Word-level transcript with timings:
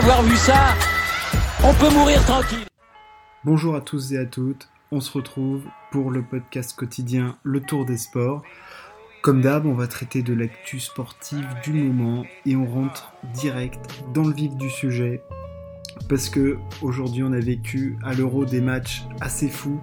vu 0.00 0.36
ça, 0.36 0.74
on 1.64 1.72
peut 1.72 1.88
mourir 1.94 2.22
tranquille. 2.24 2.66
Bonjour 3.44 3.74
à 3.74 3.80
tous 3.80 4.12
et 4.12 4.18
à 4.18 4.26
toutes, 4.26 4.68
on 4.92 5.00
se 5.00 5.10
retrouve 5.10 5.62
pour 5.90 6.10
le 6.10 6.22
podcast 6.22 6.76
quotidien 6.76 7.38
Le 7.42 7.60
Tour 7.60 7.86
des 7.86 7.96
Sports. 7.96 8.42
Comme 9.22 9.40
d'hab, 9.40 9.64
on 9.64 9.72
va 9.72 9.86
traiter 9.86 10.22
de 10.22 10.34
l'actu 10.34 10.80
sportive 10.80 11.46
du 11.64 11.72
moment 11.72 12.26
et 12.44 12.56
on 12.56 12.66
rentre 12.66 13.14
direct 13.32 13.80
dans 14.12 14.24
le 14.24 14.34
vif 14.34 14.54
du 14.56 14.68
sujet 14.68 15.22
parce 16.10 16.28
que 16.28 16.58
aujourd'hui 16.82 17.22
on 17.22 17.32
a 17.32 17.40
vécu 17.40 17.96
à 18.04 18.12
l'Euro 18.12 18.44
des 18.44 18.60
matchs 18.60 19.04
assez 19.22 19.48
fous 19.48 19.80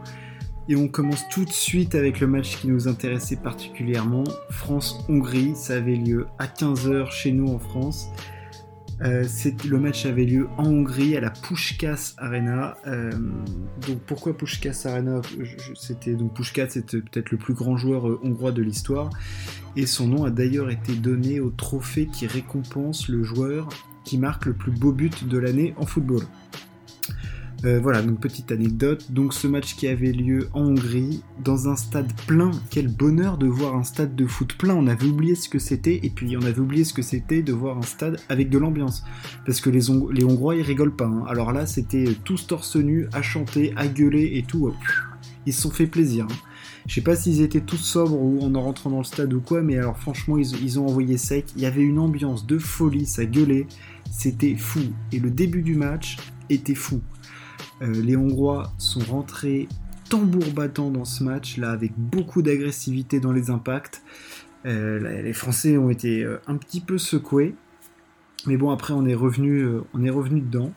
et 0.69 0.75
on 0.75 0.87
commence 0.87 1.27
tout 1.29 1.43
de 1.43 1.51
suite 1.51 1.95
avec 1.95 2.19
le 2.19 2.27
match 2.27 2.57
qui 2.57 2.67
nous 2.67 2.87
intéressait 2.87 3.35
particulièrement, 3.35 4.23
France-Hongrie. 4.51 5.55
Ça 5.55 5.73
avait 5.73 5.95
lieu 5.95 6.27
à 6.37 6.45
15h 6.45 7.11
chez 7.11 7.31
nous 7.31 7.47
en 7.47 7.59
France. 7.59 8.09
Euh, 9.03 9.25
le 9.67 9.79
match 9.79 10.05
avait 10.05 10.23
lieu 10.23 10.47
en 10.57 10.65
Hongrie 10.65 11.17
à 11.17 11.21
la 11.21 11.29
Pushkas 11.29 12.13
Arena. 12.17 12.77
Euh, 12.87 13.11
donc 13.85 13.99
pourquoi 14.05 14.37
Pushkas 14.37 14.83
Arena? 14.85 15.21
C'était 15.75 16.13
donc 16.13 16.33
Pushkas, 16.33 16.69
c'était 16.69 17.01
peut-être 17.01 17.31
le 17.31 17.37
plus 17.37 17.53
grand 17.53 17.75
joueur 17.75 18.07
euh, 18.07 18.19
hongrois 18.23 18.53
de 18.53 18.61
l'histoire, 18.61 19.09
et 19.75 19.85
son 19.85 20.07
nom 20.07 20.23
a 20.23 20.31
d'ailleurs 20.31 20.69
été 20.69 20.95
donné 20.95 21.39
au 21.41 21.49
trophée 21.49 22.07
qui 22.07 22.27
récompense 22.27 23.09
le 23.09 23.23
joueur 23.23 23.69
qui 24.05 24.17
marque 24.17 24.45
le 24.45 24.53
plus 24.53 24.71
beau 24.71 24.91
but 24.91 25.27
de 25.27 25.37
l'année 25.37 25.73
en 25.77 25.85
football. 25.85 26.23
Euh, 27.65 27.79
voilà, 27.79 28.01
donc 28.01 28.19
petite 28.19 28.51
anecdote. 28.51 29.11
Donc 29.11 29.33
ce 29.33 29.47
match 29.47 29.75
qui 29.75 29.87
avait 29.87 30.11
lieu 30.11 30.49
en 30.53 30.63
Hongrie, 30.63 31.23
dans 31.43 31.69
un 31.69 31.77
stade 31.77 32.11
plein. 32.27 32.51
Quel 32.69 32.89
bonheur 32.89 33.37
de 33.37 33.47
voir 33.47 33.75
un 33.75 33.83
stade 33.83 34.15
de 34.15 34.25
foot 34.25 34.57
plein. 34.57 34.75
On 34.75 34.87
avait 34.87 35.07
oublié 35.07 35.35
ce 35.35 35.47
que 35.47 35.59
c'était, 35.59 36.01
et 36.03 36.09
puis 36.09 36.35
on 36.35 36.41
avait 36.41 36.59
oublié 36.59 36.83
ce 36.83 36.93
que 36.93 37.01
c'était 37.01 37.41
de 37.41 37.53
voir 37.53 37.77
un 37.77 37.83
stade 37.83 38.19
avec 38.27 38.49
de 38.49 38.57
l'ambiance. 38.57 39.03
Parce 39.45 39.61
que 39.61 39.69
les, 39.69 39.89
Hongrois, 39.89 40.55
ils 40.55 40.61
rigolent 40.61 40.95
pas. 40.95 41.05
Hein. 41.05 41.23
Alors 41.27 41.53
là, 41.53 41.65
c'était 41.65 42.17
tous 42.25 42.47
torse 42.47 42.75
nu, 42.75 43.07
à 43.13 43.21
chanter, 43.21 43.73
à 43.77 43.87
gueuler 43.87 44.31
et 44.35 44.43
tout. 44.43 44.73
Ils 45.45 45.53
se 45.53 45.61
sont 45.61 45.71
fait 45.71 45.87
plaisir. 45.87 46.27
Hein. 46.29 46.35
Je 46.85 46.95
sais 46.95 47.01
pas 47.01 47.15
s'ils 47.15 47.39
étaient 47.39 47.61
tous 47.61 47.77
sobres 47.77 48.21
ou 48.21 48.41
en 48.41 48.61
rentrant 48.61 48.89
dans 48.89 48.97
le 48.97 49.05
stade 49.05 49.33
ou 49.33 49.39
quoi, 49.39 49.61
mais 49.61 49.77
alors 49.77 49.97
franchement, 49.97 50.37
ils, 50.37 50.61
ils 50.61 50.79
ont 50.81 50.87
envoyé 50.87 51.17
sec. 51.17 51.45
Il 51.55 51.61
y 51.61 51.65
avait 51.65 51.81
une 51.81 51.97
ambiance 51.97 52.45
de 52.45 52.57
folie, 52.57 53.05
ça 53.05 53.23
gueulait. 53.23 53.67
C'était 54.11 54.55
fou. 54.55 54.81
Et 55.13 55.19
le 55.19 55.31
début 55.31 55.61
du 55.61 55.75
match 55.75 56.17
était 56.49 56.75
fou. 56.75 56.99
Euh, 57.83 58.01
les 58.01 58.15
Hongrois 58.15 58.71
sont 58.77 59.01
rentrés 59.01 59.67
tambour 60.09 60.45
battant 60.53 60.89
dans 60.89 61.05
ce 61.05 61.23
match, 61.23 61.57
là, 61.57 61.71
avec 61.71 61.91
beaucoup 61.97 62.41
d'agressivité 62.41 63.19
dans 63.19 63.33
les 63.33 63.49
impacts. 63.49 64.01
Euh, 64.65 65.21
les 65.21 65.33
Français 65.33 65.77
ont 65.77 65.89
été 65.89 66.23
euh, 66.23 66.39
un 66.47 66.55
petit 66.55 66.79
peu 66.79 66.97
secoués. 66.97 67.55
Mais 68.45 68.57
bon, 68.57 68.71
après, 68.71 68.93
on 68.93 69.05
est 69.05 69.15
revenu, 69.15 69.65
on 69.93 70.03
est 70.03 70.09
revenu 70.09 70.41
dedans. 70.41 70.73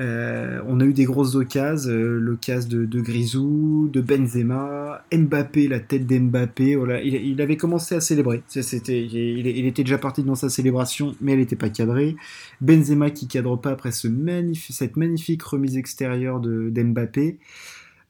Euh, 0.00 0.62
on 0.66 0.80
a 0.80 0.84
eu 0.84 0.94
des 0.94 1.04
grosses 1.04 1.34
occasions, 1.34 1.90
euh, 1.90 2.18
l'occasion 2.18 2.70
de, 2.70 2.84
de, 2.86 3.00
Grisou, 3.02 3.90
de 3.92 4.00
Benzema, 4.00 5.04
Mbappé, 5.12 5.68
la 5.68 5.78
tête 5.78 6.06
d'Mbappé. 6.06 6.74
Voilà, 6.74 7.02
il, 7.02 7.40
avait 7.42 7.58
commencé 7.58 7.94
à 7.94 8.00
célébrer. 8.00 8.42
C'était, 8.48 9.04
il, 9.04 9.66
était 9.66 9.84
déjà 9.84 9.98
parti 9.98 10.22
dans 10.22 10.34
sa 10.34 10.48
célébration, 10.48 11.14
mais 11.20 11.32
elle 11.32 11.40
n'était 11.40 11.56
pas 11.56 11.68
cadrée. 11.68 12.16
Benzema 12.62 13.10
qui 13.10 13.28
cadre 13.28 13.56
pas 13.56 13.72
après 13.72 13.92
ce 13.92 14.08
cette 14.54 14.96
magnifique 14.96 15.42
remise 15.42 15.76
extérieure 15.76 16.40
d'Mbappé. 16.40 17.38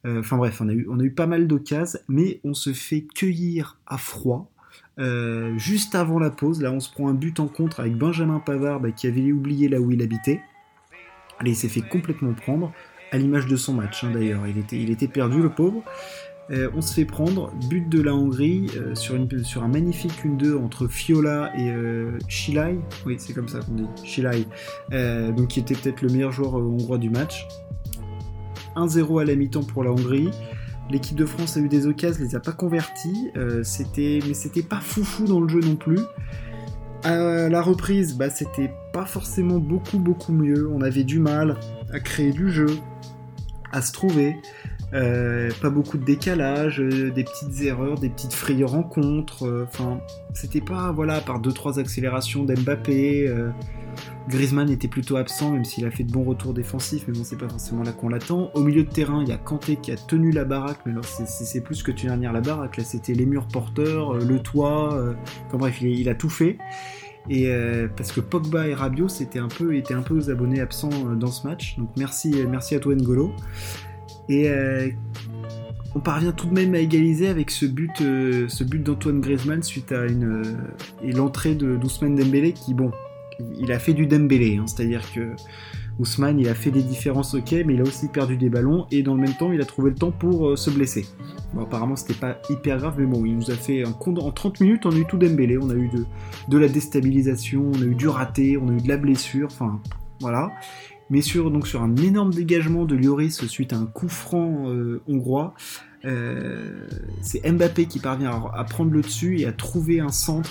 Euh, 0.06 0.20
enfin 0.20 0.36
bref, 0.36 0.60
on 0.60 0.68
a 0.68 0.72
eu, 0.72 0.86
on 0.88 1.00
a 1.00 1.02
eu 1.02 1.10
pas 1.10 1.26
mal 1.26 1.48
d'occasions, 1.48 1.98
mais 2.08 2.40
on 2.44 2.54
se 2.54 2.72
fait 2.72 3.04
cueillir 3.14 3.78
à 3.86 3.98
froid. 3.98 4.48
juste 5.56 5.94
avant 5.96 6.20
la 6.20 6.30
pause, 6.30 6.62
là 6.62 6.70
on 6.72 6.80
se 6.80 6.90
prend 6.90 7.08
un 7.08 7.14
but 7.14 7.40
en 7.40 7.48
contre 7.48 7.80
avec 7.80 7.96
Benjamin 7.96 8.38
Pavard 8.38 8.80
bah, 8.80 8.92
qui 8.92 9.06
avait 9.08 9.32
oublié 9.32 9.68
là 9.68 9.80
où 9.80 9.90
il 9.90 10.02
habitait. 10.02 10.40
Allez, 11.40 11.52
il 11.52 11.56
s'est 11.56 11.68
fait 11.68 11.80
complètement 11.80 12.34
prendre, 12.34 12.70
à 13.12 13.16
l'image 13.16 13.46
de 13.46 13.56
son 13.56 13.72
match 13.72 14.04
hein, 14.04 14.10
d'ailleurs. 14.12 14.46
Il 14.46 14.90
était, 14.90 15.08
perdu, 15.08 15.42
le 15.42 15.48
pauvre. 15.48 15.82
Euh, 16.50 16.68
on 16.74 16.82
se 16.82 16.92
fait 16.92 17.06
prendre, 17.06 17.50
but 17.68 17.88
de 17.88 18.02
la 18.02 18.14
Hongrie 18.14 18.66
euh, 18.76 18.94
sur, 18.94 19.14
un 19.62 19.68
magnifique 19.68 20.24
1-2 20.24 20.56
entre 20.56 20.86
Fiola 20.86 21.50
et 21.56 21.70
euh, 21.70 22.18
Shilai. 22.28 22.78
Oui, 23.06 23.16
c'est 23.18 23.32
comme 23.32 23.48
ça 23.48 23.60
qu'on 23.60 23.74
dit, 23.74 23.86
Shilai. 24.04 24.46
Euh, 24.92 25.32
donc 25.32 25.48
qui 25.48 25.60
était 25.60 25.74
peut-être 25.74 26.02
le 26.02 26.08
meilleur 26.08 26.32
joueur 26.32 26.54
hongrois 26.54 26.98
du 26.98 27.08
match. 27.08 27.48
1-0 28.76 29.22
à 29.22 29.24
la 29.24 29.34
mi-temps 29.34 29.62
pour 29.62 29.82
la 29.82 29.92
Hongrie. 29.92 30.30
L'équipe 30.90 31.16
de 31.16 31.24
France 31.24 31.56
a 31.56 31.60
eu 31.60 31.68
des 31.68 31.86
occasions, 31.86 32.22
les 32.22 32.34
a 32.34 32.40
pas 32.40 32.52
convertis. 32.52 33.30
c'était, 33.62 34.18
mais 34.26 34.34
c'était 34.34 34.62
pas 34.62 34.80
foufou 34.80 35.24
dans 35.24 35.40
le 35.40 35.48
jeu 35.48 35.60
non 35.60 35.76
plus. 35.76 36.00
À 37.04 37.48
la 37.48 37.62
reprise, 37.62 38.16
bah, 38.16 38.28
c'était 38.28 38.72
pas 38.92 39.04
forcément 39.04 39.58
beaucoup 39.58 39.98
beaucoup 39.98 40.32
mieux. 40.32 40.68
On 40.70 40.80
avait 40.80 41.04
du 41.04 41.18
mal 41.18 41.56
à 41.92 42.00
créer 42.00 42.32
du 42.32 42.50
jeu, 42.50 42.78
à 43.72 43.82
se 43.82 43.92
trouver. 43.92 44.36
Euh, 44.92 45.50
pas 45.62 45.70
beaucoup 45.70 45.98
de 45.98 46.04
décalage, 46.04 46.80
euh, 46.80 47.10
des 47.10 47.22
petites 47.22 47.62
erreurs, 47.62 47.98
des 47.98 48.08
petites 48.08 48.32
frayeurs 48.32 48.74
en 48.74 48.82
contre. 48.82 49.46
Euh, 49.46 49.64
enfin, 49.68 50.00
c'était 50.34 50.60
pas, 50.60 50.90
voilà, 50.90 51.20
par 51.20 51.38
deux 51.38 51.52
trois 51.52 51.78
accélérations 51.78 52.44
d'Mbappé. 52.44 53.32
Griezmann 54.28 54.70
était 54.70 54.88
plutôt 54.88 55.16
absent, 55.16 55.52
même 55.52 55.64
s'il 55.64 55.84
a 55.84 55.90
fait 55.90 56.04
de 56.04 56.12
bons 56.12 56.24
retours 56.24 56.54
défensifs, 56.54 57.04
mais 57.08 57.14
bon, 57.14 57.24
c'est 57.24 57.38
pas 57.38 57.48
forcément 57.48 57.82
là 57.82 57.92
qu'on 57.92 58.08
l'attend. 58.08 58.50
Au 58.54 58.62
milieu 58.62 58.84
de 58.84 58.88
terrain, 58.88 59.22
il 59.22 59.28
y 59.28 59.32
a 59.32 59.36
Kanté 59.36 59.76
qui 59.76 59.92
a 59.92 59.96
tenu 59.96 60.30
la 60.30 60.44
baraque, 60.44 60.78
mais 60.86 60.92
alors 60.92 61.04
c'est 61.04 61.60
plus 61.60 61.82
que 61.82 61.90
tenir 61.90 62.32
la 62.32 62.40
baraque. 62.40 62.76
Là, 62.76 62.84
c'était 62.84 63.14
les 63.14 63.26
murs 63.26 63.46
porteurs, 63.46 64.14
le 64.14 64.38
toit. 64.38 65.14
enfin 65.46 65.58
bref, 65.58 65.80
il, 65.82 66.08
a 66.08 66.14
tout 66.14 66.30
fait. 66.30 66.58
Et 67.28 67.52
parce 67.96 68.12
que 68.12 68.20
Pogba 68.20 68.66
et 68.66 68.74
Rabiot 68.74 69.08
un 69.36 69.48
peu, 69.48 69.76
étaient 69.76 69.94
un 69.94 70.02
peu 70.02 70.14
aux 70.14 70.30
abonnés 70.30 70.60
absents 70.60 71.14
dans 71.14 71.30
ce 71.30 71.46
match. 71.46 71.76
Donc 71.78 71.90
merci, 71.96 72.34
merci 72.48 72.74
à 72.74 72.80
toi 72.80 72.94
N'Golo. 72.94 73.32
Et 74.30 74.48
euh, 74.48 74.88
on 75.96 75.98
parvient 75.98 76.30
tout 76.30 76.46
de 76.46 76.54
même 76.54 76.74
à 76.74 76.78
égaliser 76.78 77.28
avec 77.28 77.50
ce 77.50 77.66
but, 77.66 78.00
euh, 78.00 78.46
d'Antoine 78.74 79.20
Griezmann 79.20 79.62
suite 79.62 79.90
à 79.90 80.02
euh, 80.02 80.42
l'entrée 81.02 81.56
de 81.56 81.76
d'Ousmane 81.76 82.14
Dembélé 82.14 82.52
qui 82.52 82.72
bon, 82.72 82.92
il 83.58 83.72
a 83.72 83.80
fait 83.80 83.92
du 83.92 84.06
Dembélé, 84.06 84.56
hein, 84.56 84.66
c'est-à-dire 84.68 85.02
que 85.12 85.34
Ousmane 85.98 86.46
a 86.46 86.54
fait 86.54 86.70
des 86.70 86.82
différences 86.82 87.34
ok, 87.34 87.52
mais 87.66 87.74
il 87.74 87.80
a 87.80 87.82
aussi 87.82 88.06
perdu 88.06 88.36
des 88.36 88.48
ballons 88.48 88.86
et 88.92 89.02
dans 89.02 89.16
le 89.16 89.20
même 89.20 89.34
temps 89.34 89.52
il 89.52 89.60
a 89.60 89.64
trouvé 89.64 89.90
le 89.90 89.96
temps 89.96 90.12
pour 90.12 90.56
se 90.56 90.70
blesser. 90.70 91.06
Bon, 91.52 91.62
apparemment 91.62 91.96
c'était 91.96 92.14
pas 92.14 92.38
hyper 92.48 92.78
grave, 92.78 92.94
mais 92.98 93.06
bon, 93.06 93.24
il 93.24 93.36
nous 93.36 93.50
a 93.50 93.54
fait 93.54 93.84
un 93.84 93.92
compte 93.92 94.18
en 94.18 94.30
30 94.30 94.60
minutes, 94.60 94.86
on 94.86 94.90
a 94.90 94.96
eu 94.96 95.06
tout 95.06 95.18
Dembélé, 95.18 95.58
on 95.58 95.70
a 95.70 95.74
eu 95.74 95.90
de, 96.48 96.58
la 96.58 96.68
déstabilisation, 96.68 97.70
on 97.74 97.82
a 97.82 97.84
eu 97.84 97.94
du 97.94 98.08
raté, 98.08 98.56
on 98.56 98.68
a 98.68 98.72
eu 98.72 98.80
de 98.80 98.88
la 98.88 98.96
blessure, 98.96 99.48
enfin 99.50 99.80
voilà 100.20 100.52
mais 101.10 101.22
sur, 101.22 101.50
donc, 101.50 101.66
sur 101.66 101.82
un 101.82 101.96
énorme 101.96 102.32
dégagement 102.32 102.84
de 102.84 102.94
Lloris 102.94 103.44
suite 103.46 103.72
à 103.72 103.76
un 103.76 103.86
coup 103.86 104.08
franc 104.08 104.68
euh, 104.68 105.02
hongrois. 105.08 105.54
Euh, 106.04 106.86
c'est 107.20 107.42
Mbappé 107.50 107.86
qui 107.86 107.98
parvient 107.98 108.30
à, 108.54 108.64
prendre 108.64 108.92
le 108.92 109.02
dessus 109.02 109.40
et 109.40 109.46
à 109.46 109.52
trouver 109.52 110.00
un 110.00 110.12
centre 110.12 110.50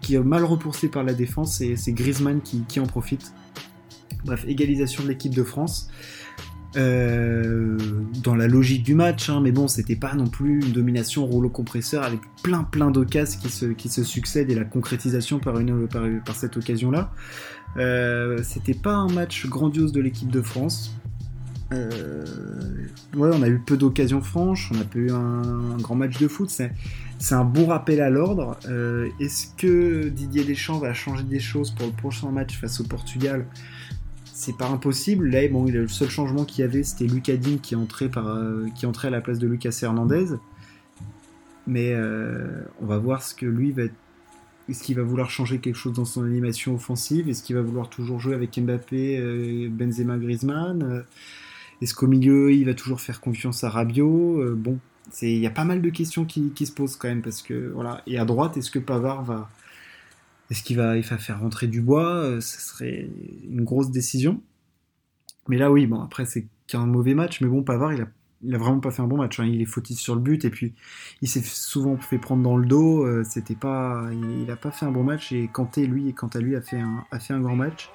qui 0.00 0.14
est 0.14 0.20
mal 0.20 0.44
repoussé 0.44 0.88
par 0.88 1.02
la 1.02 1.12
défense 1.12 1.60
et 1.60 1.76
c'est 1.76 1.92
Griezmann 1.92 2.40
qui, 2.40 2.80
en 2.80 2.86
profite. 2.86 3.34
Bref, 4.24 4.44
égalisation 4.46 5.02
de 5.02 5.08
l'équipe 5.08 5.34
de 5.34 5.42
France. 5.42 5.90
Euh, 6.78 7.76
dans 8.22 8.36
la 8.36 8.46
logique 8.46 8.84
du 8.84 8.94
match, 8.94 9.30
hein, 9.30 9.40
mais 9.42 9.50
bon, 9.50 9.66
c'était 9.66 9.96
pas 9.96 10.14
non 10.14 10.28
plus 10.28 10.60
une 10.60 10.72
domination 10.72 11.26
rouleau 11.26 11.48
compresseur 11.48 12.04
avec 12.04 12.20
plein 12.42 12.62
plein 12.62 12.90
d'occasions 12.92 13.40
qui 13.76 13.88
se, 13.88 14.04
succèdent 14.04 14.50
et 14.50 14.54
la 14.54 14.64
concrétisation 14.64 15.40
par, 15.40 15.58
une, 15.58 15.88
par, 15.88 16.36
cette 16.36 16.56
occasion-là. 16.56 17.12
Euh, 17.78 18.38
c'était 18.44 18.74
pas 18.74 18.94
un 18.94 19.08
match 19.08 19.46
grandiose 19.46 19.92
de 19.92 20.00
l'équipe 20.00 20.30
de 20.30 20.40
France. 20.40 20.94
Euh, 21.72 22.24
on 23.14 23.42
a 23.42 23.48
eu 23.48 23.58
peu 23.58 23.76
d'occasions 23.76 24.22
franches, 24.22 24.70
on 24.72 24.80
a 24.80 24.84
pas 24.84 24.98
eu 24.98 25.10
un, 25.10 25.76
grand 25.78 25.96
match 25.96 26.18
de 26.18 26.28
foot. 26.28 26.48
C'est, 26.48 26.70
un 27.32 27.44
bon 27.44 27.66
rappel 27.66 28.00
à 28.00 28.10
l'ordre. 28.10 28.56
Est-ce 29.18 29.48
que 29.56 30.08
Didier 30.08 30.44
Deschamps 30.44 30.78
va 30.78 30.94
changer 30.94 31.24
des 31.24 31.40
choses 31.40 31.72
pour 31.72 31.86
le 31.86 31.92
prochain 31.92 32.30
match 32.30 32.56
face 32.56 32.80
au 32.80 32.84
Portugal? 32.84 33.46
C'est 34.38 34.56
pas 34.56 34.68
impossible. 34.68 35.28
Là, 35.28 35.48
bon, 35.48 35.64
le 35.64 35.88
seul 35.88 36.08
changement 36.08 36.44
qu'il 36.44 36.60
y 36.60 36.64
avait, 36.64 36.84
c'était 36.84 37.06
Lucas 37.06 37.36
Digne 37.36 37.58
qui 37.58 37.74
entrait, 37.74 38.08
par, 38.08 38.38
qui 38.76 38.86
entrait 38.86 39.08
à 39.08 39.10
la 39.10 39.20
place 39.20 39.38
de 39.38 39.48
Lucas 39.48 39.76
Hernandez. 39.82 40.36
Mais 41.66 41.94
on 42.80 42.86
va 42.86 42.98
voir 42.98 43.22
ce 43.22 43.34
que 43.34 43.46
lui 43.46 43.72
va 43.72 43.82
est-ce 44.68 44.82
qu'il 44.82 44.96
va 44.96 45.02
vouloir 45.02 45.30
changer 45.30 45.58
quelque 45.58 45.76
chose 45.76 45.94
dans 45.94 46.04
son 46.04 46.24
animation 46.24 46.74
offensive? 46.74 47.28
Est-ce 47.28 47.42
qu'il 47.42 47.56
va 47.56 47.62
vouloir 47.62 47.88
toujours 47.88 48.20
jouer 48.20 48.34
avec 48.34 48.58
Mbappé, 48.58 49.18
euh, 49.18 49.68
Benzema, 49.70 50.18
Griezmann? 50.18 50.82
Euh, 50.82 51.02
Est-ce 51.80 51.94
qu'au 51.94 52.06
milieu, 52.06 52.52
il 52.52 52.66
va 52.66 52.74
toujours 52.74 53.00
faire 53.00 53.20
confiance 53.20 53.64
à 53.64 53.70
Rabiot? 53.70 54.40
Euh, 54.42 54.54
Bon, 54.54 54.78
il 55.22 55.38
y 55.38 55.46
a 55.46 55.50
pas 55.50 55.64
mal 55.64 55.80
de 55.80 55.88
questions 55.88 56.26
qui, 56.26 56.52
se 56.66 56.72
posent 56.72 56.96
quand 56.96 57.08
même 57.08 57.22
parce 57.22 57.40
que 57.40 57.72
voilà. 57.74 58.02
Et 58.06 58.18
à 58.18 58.26
droite, 58.26 58.58
est-ce 58.58 58.70
que 58.70 58.78
Pavard 58.78 59.24
va, 59.24 59.48
est-ce 60.50 60.62
qu'il 60.62 60.76
va, 60.76 60.96
il 60.96 61.04
va 61.04 61.18
faire 61.18 61.40
rentrer 61.40 61.66
Dubois 61.66 62.40
Ce 62.40 62.60
serait 62.60 63.08
une 63.48 63.64
grosse 63.64 63.90
décision. 63.90 64.40
Mais 65.48 65.56
là, 65.56 65.70
oui, 65.70 65.86
bon, 65.86 66.00
après 66.00 66.24
c'est 66.24 66.46
qu'un 66.66 66.86
mauvais 66.86 67.14
match, 67.14 67.40
mais 67.40 67.48
bon, 67.48 67.62
Pavard, 67.62 67.92
il 67.92 68.02
a 68.02 68.08
il 68.42 68.54
a 68.54 68.58
vraiment 68.58 68.80
pas 68.80 68.90
fait 68.90 69.02
un 69.02 69.06
bon 69.06 69.16
match. 69.16 69.40
Hein. 69.40 69.46
Il 69.46 69.60
est 69.60 69.66
fautif 69.66 69.98
sur 69.98 70.14
le 70.14 70.20
but 70.20 70.44
et 70.44 70.50
puis 70.50 70.74
il 71.22 71.28
s'est 71.28 71.42
souvent 71.42 71.96
fait 71.96 72.18
prendre 72.18 72.42
dans 72.42 72.56
le 72.56 72.66
dos. 72.66 73.04
Euh, 73.04 73.24
c'était 73.24 73.54
pas, 73.54 74.08
il, 74.12 74.50
a 74.50 74.56
pas 74.56 74.70
fait 74.70 74.86
un 74.86 74.92
bon 74.92 75.02
match 75.02 75.32
et 75.32 75.48
Kanté 75.48 75.86
lui, 75.86 76.12
quant 76.14 76.28
à 76.28 76.38
lui, 76.38 76.56
a 76.56 76.60
fait 76.60 76.78
un, 76.78 77.04
a 77.10 77.18
fait 77.18 77.34
un 77.34 77.40
grand 77.40 77.56
match. 77.56 77.90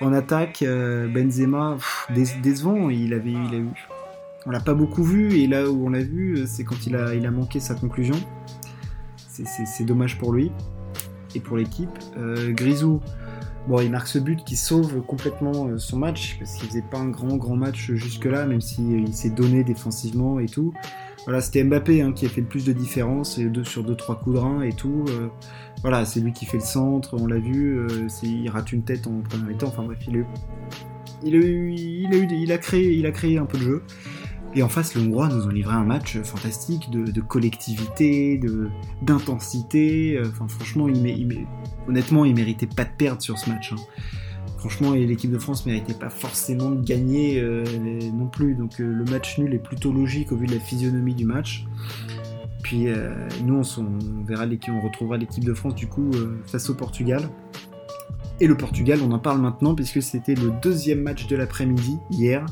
En 0.00 0.12
attaque, 0.12 0.62
Benzema, 0.62 1.78
décevant, 2.10 2.90
il 2.90 3.14
avait, 3.14 3.30
il 3.30 3.54
a 3.54 3.58
eu, 3.58 3.68
on 4.44 4.50
l'a 4.50 4.60
pas 4.60 4.74
beaucoup 4.74 5.02
vu 5.02 5.38
et 5.38 5.46
là 5.46 5.70
où 5.70 5.86
on 5.86 5.90
l'a 5.90 6.02
vu, 6.02 6.46
c'est 6.46 6.64
quand 6.64 6.86
il 6.86 6.96
a, 6.96 7.14
il 7.14 7.24
a 7.24 7.30
manqué 7.30 7.60
sa 7.60 7.74
conclusion. 7.74 8.16
C'est 9.26 9.84
dommage 9.84 10.18
pour 10.18 10.32
lui 10.32 10.50
et 11.36 11.40
pour 11.40 11.56
l'équipe. 11.56 11.90
Grisou, 12.50 13.00
Bon, 13.68 13.80
il 13.80 13.90
marque 13.90 14.06
ce 14.06 14.20
but 14.20 14.44
qui 14.44 14.54
sauve 14.54 15.02
complètement 15.02 15.66
euh, 15.66 15.78
son 15.78 15.98
match, 15.98 16.36
parce 16.38 16.54
qu'il 16.54 16.68
faisait 16.68 16.84
pas 16.88 16.98
un 16.98 17.08
grand 17.08 17.36
grand 17.36 17.56
match 17.56 17.90
jusque-là, 17.92 18.46
même 18.46 18.60
s'il 18.60 19.12
s'est 19.12 19.30
donné 19.30 19.64
défensivement 19.64 20.38
et 20.38 20.46
tout. 20.46 20.72
Voilà, 21.24 21.40
c'était 21.40 21.64
Mbappé 21.64 22.00
hein, 22.00 22.12
qui 22.12 22.26
a 22.26 22.28
fait 22.28 22.42
le 22.42 22.46
plus 22.46 22.64
de 22.64 22.72
différence, 22.72 23.40
deux, 23.40 23.64
sur 23.64 23.82
2-3 23.82 24.20
coups 24.20 24.36
de 24.36 24.40
rein 24.40 24.62
et 24.62 24.72
tout. 24.72 25.04
Euh, 25.08 25.26
voilà, 25.82 26.04
c'est 26.04 26.20
lui 26.20 26.32
qui 26.32 26.46
fait 26.46 26.58
le 26.58 26.62
centre, 26.62 27.16
on 27.18 27.26
l'a 27.26 27.38
vu, 27.38 27.76
euh, 27.76 28.06
il 28.22 28.48
rate 28.48 28.72
une 28.72 28.84
tête 28.84 29.08
en 29.08 29.20
premier 29.22 29.56
temps, 29.56 29.66
enfin 29.66 29.82
bref, 29.82 29.98
il 30.06 30.18
a, 30.18 30.20
a, 30.20 32.16
il 32.30 32.52
a, 32.52 32.58
créé, 32.58 32.92
il 32.92 33.04
a 33.04 33.10
créé 33.10 33.38
un 33.38 33.46
peu 33.46 33.58
de 33.58 33.64
jeu. 33.64 33.82
Et 34.56 34.62
en 34.62 34.70
face, 34.70 34.94
les 34.94 35.06
Hongrois 35.06 35.28
nous 35.28 35.44
ont 35.44 35.50
livré 35.50 35.74
un 35.74 35.84
match 35.84 36.18
fantastique 36.22 36.90
de, 36.90 37.20
collectivité, 37.20 38.40
d'intensité. 39.02 40.18
Enfin, 40.26 40.48
franchement, 40.48 40.88
honnêtement, 41.86 42.24
ils 42.24 42.34
méritaient 42.34 42.66
pas 42.66 42.84
de 42.84 42.90
perdre 42.96 43.20
sur 43.20 43.38
ce 43.38 43.50
match. 43.50 43.74
Hein. 43.74 43.76
Franchement, 44.56 44.94
l'équipe 44.94 45.30
de 45.30 45.38
France 45.38 45.66
méritait 45.66 45.94
pas 45.94 46.08
forcément 46.08 46.70
de 46.70 46.82
gagner 46.82 47.38
euh, 47.38 47.64
non 48.14 48.26
plus. 48.26 48.54
Donc 48.54 48.80
euh, 48.80 48.84
le 48.84 49.04
match 49.04 49.38
nul 49.38 49.52
est 49.52 49.62
plutôt 49.62 49.92
logique 49.92 50.32
au 50.32 50.36
vu 50.36 50.46
de 50.46 50.54
la 50.54 50.60
physionomie 50.60 51.14
du 51.14 51.26
match. 51.26 51.66
Puis 52.62 52.88
euh, 52.88 53.14
nous, 53.44 53.62
on, 53.78 54.24
verra 54.24 54.46
on 54.70 54.80
retrouvera 54.80 55.18
l'équipe 55.18 55.44
de 55.44 55.52
France 55.54 55.74
du 55.74 55.86
coup 55.86 56.10
face 56.46 56.70
au 56.70 56.74
Portugal. 56.74 57.28
Et 58.40 58.46
le 58.46 58.56
Portugal, 58.56 59.00
on 59.02 59.12
en 59.12 59.18
parle 59.18 59.40
maintenant 59.40 59.74
puisque 59.74 60.02
c'était 60.02 60.34
le 60.34 60.50
deuxième 60.62 61.02
match 61.02 61.26
de 61.26 61.36
l'après-midi 61.36 61.98
hier. 62.10 62.44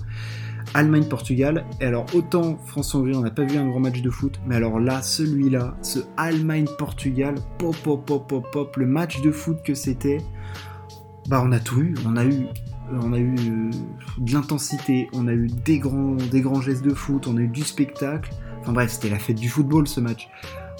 Allemagne-Portugal. 0.75 1.65
Et 1.81 1.85
alors, 1.85 2.07
autant 2.15 2.59
France-Hongrie, 2.67 3.15
on 3.15 3.21
n'a 3.21 3.31
pas 3.31 3.45
vu 3.45 3.57
un 3.57 3.69
grand 3.69 3.81
match 3.81 4.03
de 4.03 4.11
foot, 4.11 4.41
mais 4.47 4.57
alors 4.57 4.81
là, 4.81 5.03
celui-là, 5.03 5.77
ce 5.83 6.01
Allemagne-Portugal, 6.17 7.37
pop, 7.59 7.77
pop, 7.83 8.05
pop, 8.07 8.47
pop, 8.53 8.77
le 8.77 8.87
match 8.87 9.23
de 9.23 9.31
foot 9.31 9.63
que 9.65 9.75
c'était, 9.75 10.19
bah, 11.29 11.43
on 11.45 11.53
a 11.53 11.61
tout 11.61 11.81
eu. 11.81 11.95
On 12.07 12.17
a 12.17 12.25
eu, 12.25 12.47
on 12.93 13.13
a 13.13 13.19
eu 13.19 13.35
euh, 13.35 13.71
de 14.19 14.33
l'intensité, 14.33 15.09
on 15.13 15.27
a 15.29 15.33
eu 15.33 15.47
des 15.47 15.79
grands, 15.79 16.17
des 16.17 16.41
grands 16.41 16.61
gestes 16.61 16.85
de 16.85 16.93
foot, 16.93 17.27
on 17.27 17.37
a 17.37 17.41
eu 17.41 17.49
du 17.49 17.63
spectacle. 17.63 18.31
Enfin 18.61 18.73
bref, 18.73 18.91
c'était 18.91 19.11
la 19.11 19.19
fête 19.19 19.39
du 19.39 19.49
football 19.49 19.87
ce 19.87 20.01
match. 20.01 20.29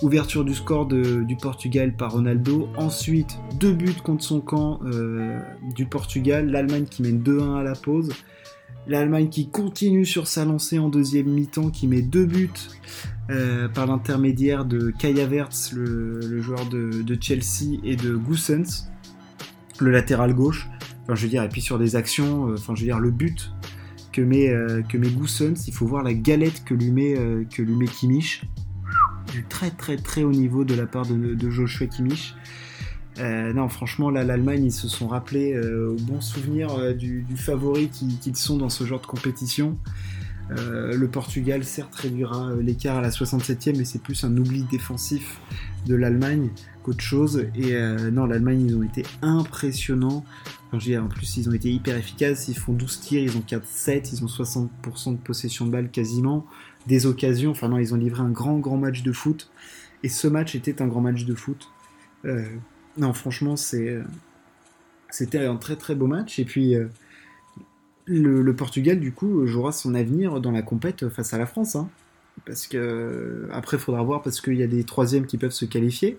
Ouverture 0.03 0.45
du 0.45 0.55
score 0.55 0.87
du 0.87 1.37
Portugal 1.41 1.95
par 1.95 2.13
Ronaldo. 2.13 2.69
Ensuite, 2.77 3.39
deux 3.61 3.73
buts 3.73 3.95
contre 4.03 4.25
son 4.25 4.41
camp 4.41 4.81
euh, 4.85 5.39
du 5.75 5.87
Portugal. 5.87 6.51
L'Allemagne 6.51 6.85
qui 6.85 7.03
mène 7.03 7.23
2-1 7.23 7.61
à 7.61 7.63
la 7.63 7.75
pause. 7.75 8.11
L'Allemagne 8.87 9.31
qui 9.31 9.49
continue 9.49 10.05
sur 10.05 10.27
sa 10.27 10.45
lancée 10.45 10.79
en 10.79 10.89
deuxième 10.89 11.29
mi-temps, 11.29 11.71
qui 11.71 11.89
met 11.89 12.03
deux 12.03 12.27
buts 12.27 12.51
euh, 13.31 13.67
par 13.69 13.87
l'intermédiaire 13.87 14.67
de 14.67 14.91
Kai 14.91 15.19
Havertz, 15.21 15.73
le, 15.73 16.43
joueur 16.43 16.67
de, 16.67 17.19
Chelsea, 17.19 17.79
et 17.83 17.97
de 17.97 18.15
Goossens, 18.15 18.91
le 19.81 19.91
latéral 19.91 20.35
gauche. 20.35 20.69
Enfin, 21.05 21.15
je 21.15 21.23
veux 21.23 21.31
dire, 21.31 21.43
et 21.43 21.49
puis 21.49 21.63
sur 21.63 21.79
des 21.79 21.97
actions, 21.97 22.51
euh, 22.51 22.55
enfin, 22.55 22.75
je 22.75 22.81
veux 22.81 22.87
dire, 22.87 23.01
le 23.01 23.11
but 23.11 23.53
que 24.13 24.21
met, 24.21 24.51
euh, 24.51 24.83
que 24.83 24.99
met 24.99 25.09
Goossens, 25.09 25.67
il 25.67 25.73
faut 25.73 25.87
voir 25.87 26.03
la 26.03 26.13
galette 26.13 26.65
que 26.65 26.75
lui 26.75 26.91
met, 26.91 27.15
que 27.51 27.63
lui 27.63 27.75
met 27.75 27.87
Kimmich. 27.87 28.43
Du 29.33 29.45
très 29.45 29.71
très 29.71 29.97
très 29.97 30.23
haut 30.23 30.31
niveau 30.31 30.65
de 30.65 30.75
la 30.75 30.87
part 30.87 31.07
de, 31.07 31.35
de 31.35 31.51
Joshua 31.51 31.87
Kimmich. 31.87 32.35
Euh, 33.19 33.53
non, 33.53 33.69
franchement, 33.69 34.11
là, 34.11 34.25
l'Allemagne, 34.25 34.65
ils 34.65 34.73
se 34.73 34.89
sont 34.89 35.07
rappelés 35.07 35.55
euh, 35.55 35.93
au 35.93 35.97
bon 36.01 36.21
souvenir 36.21 36.73
euh, 36.75 36.93
du, 36.93 37.25
favori 37.37 37.89
qu'ils 37.89 38.37
sont 38.37 38.57
dans 38.57 38.69
ce 38.69 38.85
genre 38.85 39.01
de 39.01 39.07
compétition. 39.07 39.79
le 40.51 41.07
Portugal, 41.07 41.65
certes, 41.65 41.95
réduira 41.95 42.53
l'écart 42.61 42.99
à 42.99 43.01
la 43.01 43.11
67e, 43.11 43.77
mais 43.79 43.85
c'est 43.85 44.03
plus 44.03 44.25
un 44.25 44.37
oubli 44.37 44.65
défensif 44.65 45.39
de 45.87 45.95
l'Allemagne 45.95 46.51
qu'autre 46.83 47.03
chose. 47.03 47.47
Et 47.55 47.75
non, 48.13 48.27
l'Allemagne, 48.27 48.67
ils 48.67 48.77
ont 48.77 48.83
été 48.83 49.05
impressionnants. 49.23 50.25
en 50.73 51.09
plus, 51.09 51.37
ils 51.39 51.49
ont 51.49 51.55
été 51.55 51.73
hyper 51.73 51.97
efficaces. 51.97 52.49
Ils 52.49 52.59
font 52.59 52.73
12 52.73 53.01
tirs, 53.01 53.23
ils 53.23 53.37
ont 53.37 53.45
4-7, 53.47 54.11
ils 54.13 54.23
ont 54.23 54.27
60% 54.27 55.13
de 55.13 55.17
possession 55.17 55.67
de 55.67 55.71
balle 55.71 55.91
quasiment. 55.91 56.45
Des 56.87 57.07
occasions, 57.07 57.53
enfin 57.53 57.69
non, 57.69 57.79
ils 57.79 57.95
ont 57.95 57.97
livré 57.97 58.21
un 58.21 58.31
grand, 58.31 58.59
grand 58.59 58.77
match 58.77 59.03
de 59.03 59.13
foot. 59.13 59.51
Et 60.03 60.11
ce 60.11 60.29
match 60.29 60.55
était 60.55 60.83
un 60.83 60.87
grand 60.87 61.01
match 61.01 61.25
de 61.25 61.35
foot. 61.35 61.71
Non, 62.97 63.13
franchement, 63.13 63.57
c'est, 63.57 63.99
c'était 65.11 65.45
un 65.47 65.57
très 65.57 65.77
très 65.77 65.95
beau 65.95 66.07
match. 66.07 66.39
Et 66.39 66.45
puis, 66.45 66.75
euh, 66.77 66.87
le, 68.07 68.55
Portugal, 68.55 69.01
du 69.01 69.13
coup, 69.13 69.47
jouera 69.47 69.73
son 69.73 69.95
avenir 69.95 70.41
dans 70.41 70.51
la 70.51 70.63
compète 70.63 71.09
face 71.09 71.33
à 71.35 71.39
la 71.39 71.47
France. 71.47 71.77
Hein. 71.77 71.89
Parce 72.47 72.67
que, 72.67 73.49
après, 73.53 73.77
il 73.77 73.81
faudra 73.81 74.03
voir 74.03 74.23
parce 74.23 74.41
qu'il 74.41 74.57
y 74.57 74.63
a 74.63 74.67
des 74.67 74.85
troisièmes 74.85 75.27
qui 75.27 75.39
peuvent 75.39 75.53
se 75.53 75.65
qualifier. 75.65 76.19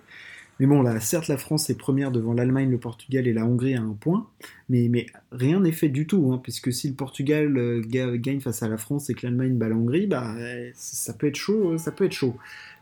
Mais 0.59 0.67
bon, 0.67 0.81
là, 0.81 0.99
certes, 1.01 1.27
la 1.27 1.37
France 1.37 1.69
est 1.69 1.77
première 1.77 2.11
devant 2.11 2.33
l'Allemagne, 2.33 2.69
le 2.69 2.77
Portugal 2.77 3.27
et 3.27 3.33
la 3.33 3.45
Hongrie 3.45 3.75
à 3.75 3.81
un 3.81 3.91
point, 3.91 4.25
mais, 4.69 4.87
mais 4.89 5.05
rien 5.33 5.59
n'est 5.59 5.73
fait 5.73 5.89
du 5.89 6.07
tout, 6.07 6.31
hein, 6.31 6.39
puisque 6.41 6.71
si 6.71 6.87
le 6.87 6.93
Portugal 6.93 7.57
euh, 7.57 7.81
gagne 7.83 8.39
face 8.39 8.63
à 8.63 8.69
la 8.69 8.77
France 8.77 9.09
et 9.09 9.15
que 9.15 9.27
l'Allemagne 9.27 9.55
bat 9.55 9.67
la 9.67 9.75
Hongrie, 9.75 10.07
bah, 10.07 10.33
ça 10.73 11.13
peut 11.13 11.27
être 11.27 11.35
chaud, 11.35 11.77
ça 11.77 11.91
peut 11.91 12.05
être 12.05 12.13
chaud. 12.13 12.37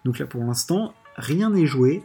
Donc 0.06 0.20
là, 0.20 0.28
pour 0.28 0.44
l'instant, 0.44 0.94
rien 1.16 1.50
n'est 1.50 1.66
joué. 1.66 2.04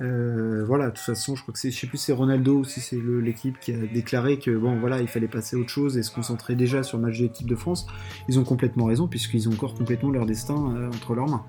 Euh, 0.00 0.64
voilà, 0.64 0.86
de 0.86 0.90
toute 0.90 1.00
façon, 1.00 1.34
je 1.34 1.42
crois 1.42 1.52
que 1.52 1.58
c'est, 1.58 1.70
je 1.70 1.78
sais 1.78 1.86
plus, 1.86 1.98
c'est 1.98 2.12
Ronaldo 2.12 2.58
ou 2.58 2.64
si 2.64 2.80
c'est 2.80 2.98
l'équipe 3.00 3.58
qui 3.58 3.72
a 3.72 3.78
déclaré 3.78 4.38
que 4.38 4.56
bon, 4.56 4.78
voilà, 4.78 5.00
il 5.00 5.08
fallait 5.08 5.28
passer 5.28 5.56
à 5.56 5.58
autre 5.58 5.70
chose 5.70 5.98
et 5.98 6.02
se 6.02 6.12
concentrer 6.12 6.54
déjà 6.54 6.82
sur 6.82 6.98
le 6.98 7.04
match 7.04 7.18
de 7.18 7.24
l'équipe 7.24 7.48
de 7.48 7.56
France. 7.56 7.86
Ils 8.28 8.38
ont 8.38 8.44
complètement 8.44 8.84
raison 8.84 9.08
puisqu'ils 9.08 9.48
ont 9.48 9.52
encore 9.52 9.74
complètement 9.74 10.10
leur 10.10 10.26
destin 10.26 10.72
euh, 10.76 10.88
entre 10.88 11.14
leurs 11.14 11.28
mains. 11.28 11.44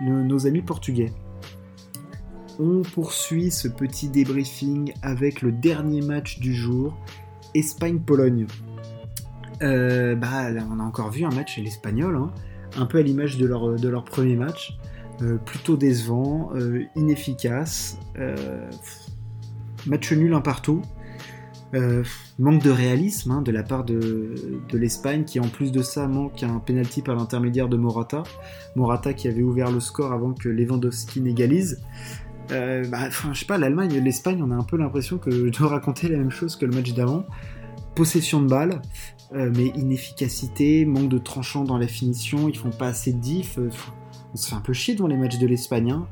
Nos, 0.00 0.46
amis 0.46 0.60
portugais. 0.60 1.12
On 2.58 2.82
poursuit 2.82 3.50
ce 3.50 3.66
petit 3.66 4.08
débriefing 4.08 4.92
avec 5.02 5.42
le 5.42 5.52
dernier 5.52 6.02
match 6.02 6.38
du 6.38 6.54
jour, 6.54 6.96
Espagne-Pologne. 7.54 8.46
Euh, 9.62 10.14
bah, 10.14 10.50
on 10.70 10.78
a 10.78 10.82
encore 10.82 11.10
vu 11.10 11.24
un 11.24 11.30
match 11.30 11.54
chez 11.54 11.62
l'Espagnol, 11.62 12.14
hein, 12.16 12.30
un 12.76 12.84
peu 12.84 12.98
à 12.98 13.02
l'image 13.02 13.38
de 13.38 13.46
leur, 13.46 13.76
de 13.76 13.88
leur 13.88 14.04
premier 14.04 14.36
match. 14.36 14.76
Euh, 15.22 15.38
plutôt 15.38 15.78
décevant, 15.78 16.50
euh, 16.54 16.84
inefficace, 16.94 17.98
euh, 18.18 18.68
match 19.86 20.12
nul 20.12 20.34
un 20.34 20.42
partout, 20.42 20.82
manque 22.38 22.62
de 22.62 22.70
réalisme 22.70 23.32
hein, 23.32 23.42
de 23.42 23.52
la 23.52 23.62
part 23.62 23.84
de, 23.84 24.34
l'Espagne 24.72 25.24
qui 25.24 25.40
en 25.40 25.48
plus 25.48 25.72
de 25.72 25.82
ça 25.82 26.08
manque 26.08 26.42
un 26.42 26.58
penalty 26.58 27.02
par 27.02 27.16
l'intermédiaire 27.16 27.68
de 27.68 27.76
Morata, 27.76 28.22
Morata 28.76 29.12
qui 29.12 29.28
avait 29.28 29.42
ouvert 29.42 29.70
le 29.70 29.80
score 29.80 30.12
avant 30.12 30.32
que 30.32 30.48
Lewandowski 30.48 31.20
n'égalise. 31.20 31.82
Bah, 32.48 33.10
je 33.10 33.38
sais 33.38 33.44
pas, 33.44 33.58
l'Allemagne, 33.58 33.98
l'Espagne, 33.98 34.42
on 34.42 34.50
a 34.52 34.54
un 34.54 34.62
peu 34.62 34.78
l'impression 34.78 35.18
que 35.18 35.30
je 35.30 35.58
dois 35.58 35.68
raconter 35.68 36.08
la 36.08 36.16
même 36.16 36.30
chose 36.30 36.56
que 36.56 36.64
le 36.64 36.74
match 36.74 36.94
d'avant. 36.94 37.26
Possession 37.94 38.40
de 38.40 38.48
balle, 38.48 38.80
mais 39.34 39.66
inefficacité, 39.76 40.86
manque 40.86 41.10
de 41.10 41.18
tranchant 41.18 41.64
dans 41.64 41.76
la 41.76 41.88
finition, 41.88 42.48
ils 42.48 42.56
font 42.56 42.70
pas 42.70 42.88
assez 42.88 43.12
de 43.12 43.18
diff 43.18 43.58
on 44.32 44.36
se 44.36 44.48
fait 44.48 44.54
un 44.54 44.60
peu 44.60 44.72
chier 44.72 44.94
devant 44.94 45.08
les 45.08 45.16
matchs 45.16 45.38
de 45.38 45.46
l'Espagne. 45.46 45.90
Hein. 45.92 46.06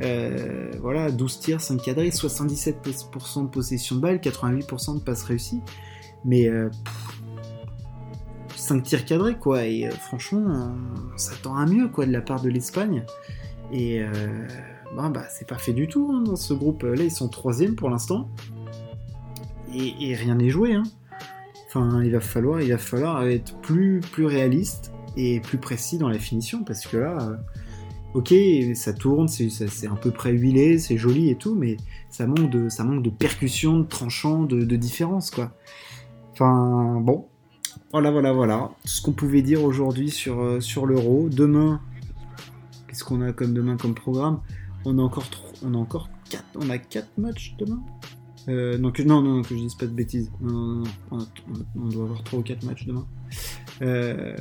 Euh, 0.00 0.70
voilà, 0.80 1.10
12 1.10 1.40
tirs, 1.40 1.60
5 1.60 1.82
cadrés, 1.82 2.10
77% 2.10 3.42
de 3.42 3.48
possession 3.48 3.96
de 3.96 4.00
balle, 4.00 4.18
88% 4.18 4.98
de 4.98 5.00
passes 5.00 5.24
réussies. 5.24 5.60
Mais 6.24 6.50
5 8.54 8.76
euh, 8.76 8.80
tirs 8.82 9.04
cadrés, 9.04 9.36
quoi. 9.36 9.64
Et 9.64 9.86
euh, 9.86 9.90
franchement, 9.90 10.72
on 11.14 11.18
s'attend 11.18 11.56
à 11.56 11.66
mieux, 11.66 11.88
quoi, 11.88 12.06
de 12.06 12.12
la 12.12 12.20
part 12.20 12.40
de 12.40 12.48
l'Espagne. 12.48 13.04
Et 13.72 14.02
bah, 14.96 15.10
bah, 15.10 15.24
c'est 15.28 15.46
pas 15.46 15.58
fait 15.58 15.74
du 15.74 15.88
tout 15.88 16.10
hein, 16.14 16.22
dans 16.22 16.36
ce 16.36 16.54
groupe. 16.54 16.82
Là, 16.84 17.02
ils 17.02 17.10
sont 17.10 17.28
troisième 17.28 17.74
pour 17.74 17.90
l'instant. 17.90 18.30
Et, 19.74 20.14
rien 20.14 20.36
n'est 20.36 20.48
joué. 20.48 20.74
Hein. 20.74 20.84
Enfin, 21.66 22.02
il 22.02 22.12
va 22.12 22.20
falloir, 22.20 22.62
il 22.62 22.70
va 22.70 22.78
falloir 22.78 23.26
être 23.26 23.54
plus, 23.58 24.00
plus 24.00 24.24
réaliste 24.24 24.92
et 25.18 25.40
plus 25.40 25.58
précis 25.58 25.98
dans 25.98 26.08
la 26.08 26.18
finition 26.18 26.64
parce 26.64 26.86
que 26.86 26.96
là, 26.96 27.38
ok, 28.14 28.34
ça 28.74 28.92
tourne, 28.92 29.28
c'est 29.28 29.86
à 29.86 29.96
peu 29.96 30.10
près 30.10 30.32
huilé, 30.32 30.78
c'est 30.78 30.96
joli 30.96 31.30
et 31.30 31.36
tout, 31.36 31.54
mais 31.54 31.76
ça 32.10 32.26
manque 32.26 32.50
de, 32.50 33.10
percussion, 33.10 33.78
de 33.80 33.84
tranchant, 33.84 34.42
de, 34.42 34.76
différence, 34.76 35.30
quoi. 35.30 35.52
Enfin, 36.32 37.00
bon. 37.00 37.26
Voilà, 37.92 38.10
voilà, 38.10 38.32
voilà. 38.32 38.70
Ce 38.84 39.00
qu'on 39.00 39.12
pouvait 39.12 39.42
dire 39.42 39.64
aujourd'hui 39.64 40.10
sur, 40.10 40.40
euh, 40.40 40.60
l'euro. 40.86 41.28
Demain, 41.30 41.80
qu'est-ce 42.86 43.04
qu'on 43.04 43.22
a 43.22 43.32
comme 43.32 43.54
demain 43.54 43.76
comme 43.76 43.94
programme? 43.94 44.40
On 44.84 44.98
a 44.98 45.02
encore 45.02 45.24
on 45.64 45.74
a 45.74 45.76
encore 45.76 46.08
quatre, 46.28 46.46
on 46.56 46.70
a 46.70 46.78
quatre 46.78 47.16
matchs 47.18 47.54
demain? 47.58 47.82
Euh, 48.48 48.78
non, 48.78 48.90
que, 48.92 49.02
non, 49.02 49.20
non, 49.22 49.42
que 49.42 49.54
je 49.54 49.60
dise 49.60 49.74
pas 49.74 49.86
de 49.86 49.92
bêtises. 49.92 50.30
On, 50.42 50.82
doit 51.74 52.04
avoir 52.04 52.22
trois 52.24 52.38
ou 52.38 52.42
quatre 52.42 52.64
matchs 52.64 52.86
demain. 52.86 53.06
Euh... 53.82 54.34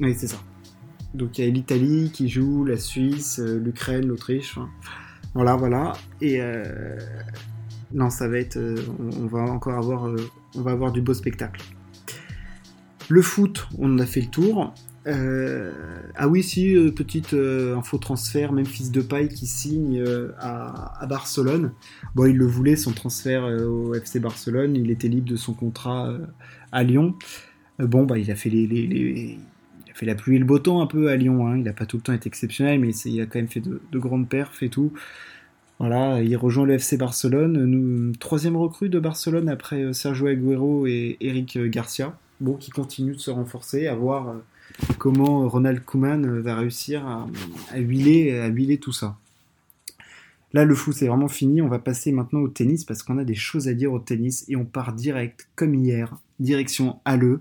Oui, 0.00 0.14
c'est 0.16 0.28
ça. 0.28 0.38
Donc 1.14 1.38
il 1.38 1.44
y 1.44 1.48
a 1.48 1.50
l'Italie 1.50 2.10
qui 2.12 2.28
joue, 2.28 2.64
la 2.64 2.76
Suisse, 2.76 3.40
euh, 3.40 3.58
l'Ukraine, 3.58 4.06
l'Autriche. 4.06 4.58
Voilà, 5.34 5.56
voilà. 5.56 5.94
Et, 6.20 6.40
euh, 6.40 6.98
non, 7.92 8.10
ça 8.10 8.28
va 8.28 8.38
être, 8.38 8.58
on, 8.58 9.26
va 9.26 9.40
encore 9.40 9.74
avoir, 9.74 10.10
on 10.54 10.60
va 10.60 10.72
avoir 10.72 10.92
du 10.92 11.00
beau 11.00 11.14
spectacle. 11.14 11.62
Le 13.08 13.22
foot, 13.22 13.66
on 13.78 13.98
a 13.98 14.04
fait 14.04 14.20
le 14.20 14.26
tour. 14.26 14.74
ah 15.06 16.28
oui, 16.28 16.42
si, 16.42 16.74
petite 16.94 17.32
info 17.32 17.96
transfert, 17.96 18.52
même 18.52 18.66
fils 18.66 18.90
de 18.90 19.00
paille 19.00 19.28
qui 19.28 19.46
signe 19.46 20.04
à, 20.38 21.06
Barcelone. 21.08 21.72
Bon, 22.14 22.26
il 22.26 22.36
le 22.36 22.44
voulait, 22.44 22.76
son 22.76 22.92
transfert 22.92 23.44
au 23.44 23.94
FC 23.94 24.20
Barcelone, 24.20 24.76
il 24.76 24.90
était 24.90 25.08
libre 25.08 25.30
de 25.30 25.36
son 25.36 25.54
contrat 25.54 26.12
à 26.72 26.84
Lyon. 26.84 27.14
bon, 27.78 28.04
bah, 28.04 28.18
il 28.18 28.30
a 28.30 28.34
fait 28.34 28.50
les, 28.50 29.38
fait 29.98 30.06
la 30.06 30.14
pluie 30.14 30.36
et 30.36 30.38
le 30.38 30.44
beau 30.44 30.58
temps 30.58 30.80
un 30.80 30.86
peu 30.86 31.08
à 31.08 31.16
Lyon. 31.16 31.46
Hein. 31.46 31.56
Il 31.58 31.64
n'a 31.64 31.72
pas 31.72 31.86
tout 31.86 31.96
le 31.96 32.02
temps 32.02 32.12
été 32.12 32.28
exceptionnel, 32.28 32.78
mais 32.78 32.90
il 32.90 33.20
a 33.20 33.26
quand 33.26 33.38
même 33.38 33.48
fait 33.48 33.60
de, 33.60 33.80
grandes 33.98 34.28
perfs 34.28 34.62
et 34.62 34.68
tout. 34.68 34.92
Voilà, 35.78 36.22
il 36.22 36.36
rejoint 36.36 36.66
le 36.66 36.74
FC 36.74 36.96
Barcelone. 36.96 37.64
Nous, 37.64 38.12
troisième 38.16 38.56
recrue 38.56 38.88
de 38.88 38.98
Barcelone 38.98 39.48
après 39.48 39.82
euh, 39.82 39.92
Sergio 39.92 40.26
Aguero 40.26 40.86
et 40.86 41.16
Eric 41.20 41.58
Garcia. 41.70 42.16
Bon, 42.40 42.54
qui 42.54 42.70
continue 42.70 43.12
de 43.12 43.18
se 43.18 43.30
renforcer, 43.30 43.86
à 43.86 43.94
voir 43.94 44.28
euh, 44.28 44.34
comment 44.98 45.48
Ronald 45.48 45.84
Koeman 45.84 46.24
euh, 46.24 46.40
va 46.40 46.56
réussir 46.56 47.06
à, 47.06 47.26
huiler, 47.76 48.38
à 48.38 48.46
huiler 48.48 48.78
tout 48.78 48.92
ça. 48.92 49.16
Là, 50.52 50.64
le 50.64 50.74
foot, 50.74 50.94
c'est 50.94 51.06
vraiment 51.06 51.28
fini. 51.28 51.62
On 51.62 51.68
va 51.68 51.78
passer 51.78 52.10
maintenant 52.10 52.40
au 52.40 52.48
tennis 52.48 52.84
parce 52.84 53.02
qu'on 53.02 53.18
a 53.18 53.24
des 53.24 53.34
choses 53.34 53.68
à 53.68 53.74
dire 53.74 53.92
au 53.92 53.98
tennis 53.98 54.44
et 54.48 54.56
on 54.56 54.64
part 54.64 54.92
direct, 54.92 55.48
comme 55.54 55.74
hier, 55.74 56.16
direction 56.40 57.00
Halle 57.04 57.40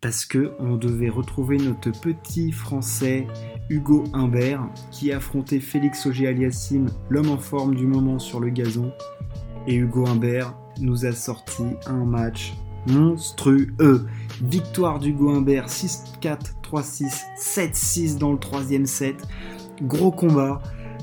parce 0.00 0.24
que 0.24 0.52
on 0.58 0.76
devait 0.76 1.10
retrouver 1.10 1.58
notre 1.58 1.90
petit 1.90 2.52
français 2.52 3.26
Hugo 3.68 4.04
Humbert 4.14 4.66
qui 4.90 5.12
affrontait 5.12 5.60
Félix 5.60 6.06
Auger-Aliassime, 6.06 6.86
l'homme 7.10 7.30
en 7.30 7.38
forme 7.38 7.74
du 7.74 7.86
moment 7.86 8.18
sur 8.18 8.40
le 8.40 8.48
gazon. 8.48 8.92
Et 9.66 9.74
Hugo 9.74 10.06
Humbert 10.06 10.54
nous 10.80 11.04
a 11.04 11.12
sorti 11.12 11.64
un 11.86 12.04
match 12.04 12.54
monstrueux. 12.86 14.06
Victoire 14.42 14.98
d'Hugo 14.98 15.30
Humbert 15.30 15.66
6-4, 15.66 16.38
3-6, 16.62 17.24
7-6 17.38 18.18
dans 18.18 18.32
le 18.32 18.38
troisième 18.38 18.86
set. 18.86 19.16
Gros 19.82 20.10
combat. 20.10 20.62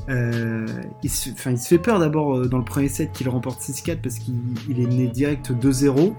Euh, 0.10 0.66
il, 1.04 1.10
se, 1.10 1.30
il, 1.30 1.60
se, 1.60 1.68
fait 1.68 1.78
peur 1.78 2.00
d'abord 2.00 2.38
euh, 2.38 2.48
dans 2.48 2.60
le 2.60 2.64
premier 2.64 2.88
set 2.88 3.12
qu'il 3.12 3.28
remporte 3.28 3.60
6-4 3.60 3.98
parce 4.02 4.20
qu'il 4.20 4.80
est 4.80 4.88
né 4.88 5.08
direct 5.08 5.52
2-0. 5.52 6.14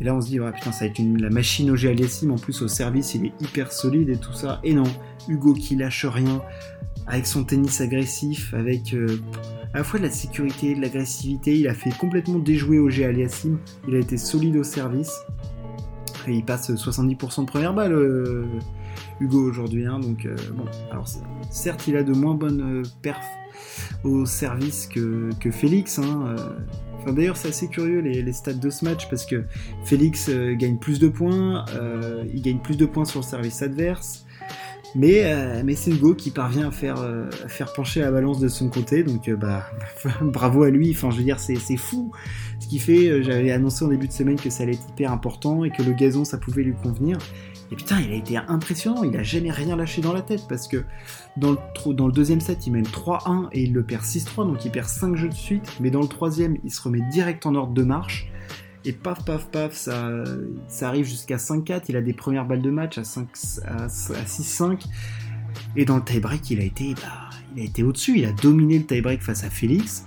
Et 0.00 0.04
là, 0.04 0.14
on 0.14 0.20
se 0.20 0.28
dit, 0.28 0.38
putain, 0.38 0.72
ça 0.72 0.80
va 0.80 0.86
être 0.86 0.98
une, 0.98 1.20
la 1.20 1.28
machine 1.28 1.70
au 1.70 1.74
Aliassime. 1.74 2.30
En 2.30 2.36
plus, 2.36 2.62
au 2.62 2.68
service, 2.68 3.14
il 3.14 3.26
est 3.26 3.32
hyper 3.40 3.70
solide 3.70 4.08
et 4.08 4.16
tout 4.16 4.32
ça. 4.32 4.60
Et 4.64 4.72
non, 4.72 4.84
Hugo 5.28 5.52
qui 5.52 5.76
lâche 5.76 6.06
rien, 6.06 6.42
avec 7.06 7.26
son 7.26 7.44
tennis 7.44 7.82
agressif, 7.82 8.54
avec 8.54 8.94
euh, 8.94 9.18
à 9.74 9.78
la 9.78 9.84
fois 9.84 9.98
de 9.98 10.04
la 10.04 10.10
sécurité, 10.10 10.74
de 10.74 10.80
l'agressivité. 10.80 11.58
Il 11.58 11.68
a 11.68 11.74
fait 11.74 11.90
complètement 11.90 12.38
déjouer 12.38 12.78
au 12.78 12.88
Aliassime. 12.88 13.58
Il 13.88 13.94
a 13.94 13.98
été 13.98 14.16
solide 14.16 14.56
au 14.56 14.64
service. 14.64 15.12
Et 16.26 16.32
il 16.32 16.44
passe 16.44 16.70
70% 16.70 17.42
de 17.42 17.46
première 17.46 17.74
balle, 17.74 17.92
euh, 17.92 18.46
Hugo, 19.20 19.42
aujourd'hui. 19.42 19.86
Hein. 19.86 20.00
donc, 20.00 20.24
euh, 20.24 20.34
bon, 20.54 20.64
alors 20.90 21.06
certes, 21.50 21.86
il 21.88 21.96
a 21.96 22.02
de 22.02 22.12
moins 22.12 22.34
bonnes 22.34 22.82
perfs 23.02 23.20
au 24.02 24.24
service 24.24 24.86
que, 24.86 25.28
que 25.40 25.50
Félix. 25.50 25.98
Hein, 25.98 26.36
D'ailleurs, 27.06 27.36
c'est 27.36 27.48
assez 27.48 27.68
curieux 27.68 28.00
les, 28.00 28.32
stats 28.32 28.52
de 28.52 28.70
ce 28.70 28.84
match 28.84 29.08
parce 29.08 29.26
que 29.26 29.44
Félix 29.84 30.28
euh, 30.28 30.54
gagne 30.54 30.76
plus 30.76 30.98
de 30.98 31.08
points, 31.08 31.64
euh, 31.74 32.24
il 32.32 32.42
gagne 32.42 32.58
plus 32.58 32.76
de 32.76 32.86
points 32.86 33.04
sur 33.04 33.20
le 33.20 33.24
service 33.24 33.62
adverse, 33.62 34.26
mais, 34.94 35.24
euh, 35.24 35.62
c'est 35.76 35.90
Hugo 35.90 36.14
qui 36.14 36.30
parvient 36.30 36.68
à 36.68 36.70
faire, 36.70 36.96
pencher 37.74 38.00
la 38.00 38.10
balance 38.10 38.40
de 38.40 38.48
son 38.48 38.68
côté, 38.68 39.02
donc 39.02 39.30
bah, 39.30 39.66
bravo 40.20 40.62
à 40.64 40.70
lui, 40.70 40.90
enfin 40.90 41.10
je 41.10 41.18
veux 41.18 41.24
dire, 41.24 41.38
c'est 41.38 41.56
fou 41.76 42.10
ce 42.58 42.66
qu'il 42.66 42.80
fait. 42.80 43.22
J'avais 43.22 43.52
annoncé 43.52 43.84
en 43.84 43.88
début 43.88 44.08
de 44.08 44.12
semaine 44.12 44.36
que 44.36 44.50
ça 44.50 44.64
allait 44.64 44.74
être 44.74 44.88
hyper 44.90 45.12
important 45.12 45.64
et 45.64 45.70
que 45.70 45.82
le 45.82 45.92
gazon 45.92 46.24
ça 46.24 46.38
pouvait 46.38 46.62
lui 46.62 46.74
convenir. 46.74 47.18
Et 47.72 47.76
putain, 47.76 48.00
il 48.00 48.10
a 48.10 48.16
été 48.16 48.36
impressionnant, 48.36 49.04
il 49.04 49.16
a 49.16 49.22
jamais 49.22 49.50
rien 49.50 49.76
lâché 49.76 50.02
dans 50.02 50.12
la 50.12 50.22
tête 50.22 50.46
parce 50.48 50.66
que 50.66 50.84
dans 51.36 51.52
le, 51.52 51.92
dans 51.92 52.06
le 52.08 52.12
deuxième 52.12 52.40
set, 52.40 52.66
il 52.66 52.72
mène 52.72 52.84
3-1 52.84 53.48
et 53.52 53.62
il 53.62 53.72
le 53.72 53.84
perd 53.84 54.02
6-3, 54.02 54.46
donc 54.46 54.64
il 54.64 54.72
perd 54.72 54.88
5 54.88 55.14
jeux 55.14 55.28
de 55.28 55.34
suite. 55.34 55.76
Mais 55.78 55.90
dans 55.90 56.00
le 56.00 56.08
troisième, 56.08 56.56
il 56.64 56.72
se 56.72 56.82
remet 56.82 57.00
direct 57.12 57.46
en 57.46 57.54
ordre 57.54 57.72
de 57.72 57.82
marche. 57.84 58.30
Et 58.84 58.92
paf, 58.92 59.24
paf, 59.24 59.50
paf, 59.50 59.74
ça, 59.74 60.24
arrive 60.82 61.04
jusqu'à 61.04 61.36
5-4. 61.36 61.84
Il 61.88 61.96
a 61.96 62.02
des 62.02 62.14
premières 62.14 62.46
balles 62.46 62.62
de 62.62 62.70
match 62.70 62.98
à, 62.98 63.04
5, 63.04 63.28
à, 63.66 63.86
6-5. 63.88 64.84
Et 65.76 65.84
dans 65.84 65.96
le 65.96 66.04
tie-break, 66.04 66.50
il 66.50 66.60
a 66.60 66.64
été, 66.64 66.94
bah, 66.94 67.30
il 67.54 67.62
a 67.62 67.64
été 67.64 67.82
au-dessus. 67.82 68.18
Il 68.18 68.24
a 68.24 68.32
dominé 68.32 68.78
le 68.78 68.84
tie-break 68.84 69.22
face 69.22 69.44
à 69.44 69.50
Félix. 69.50 70.06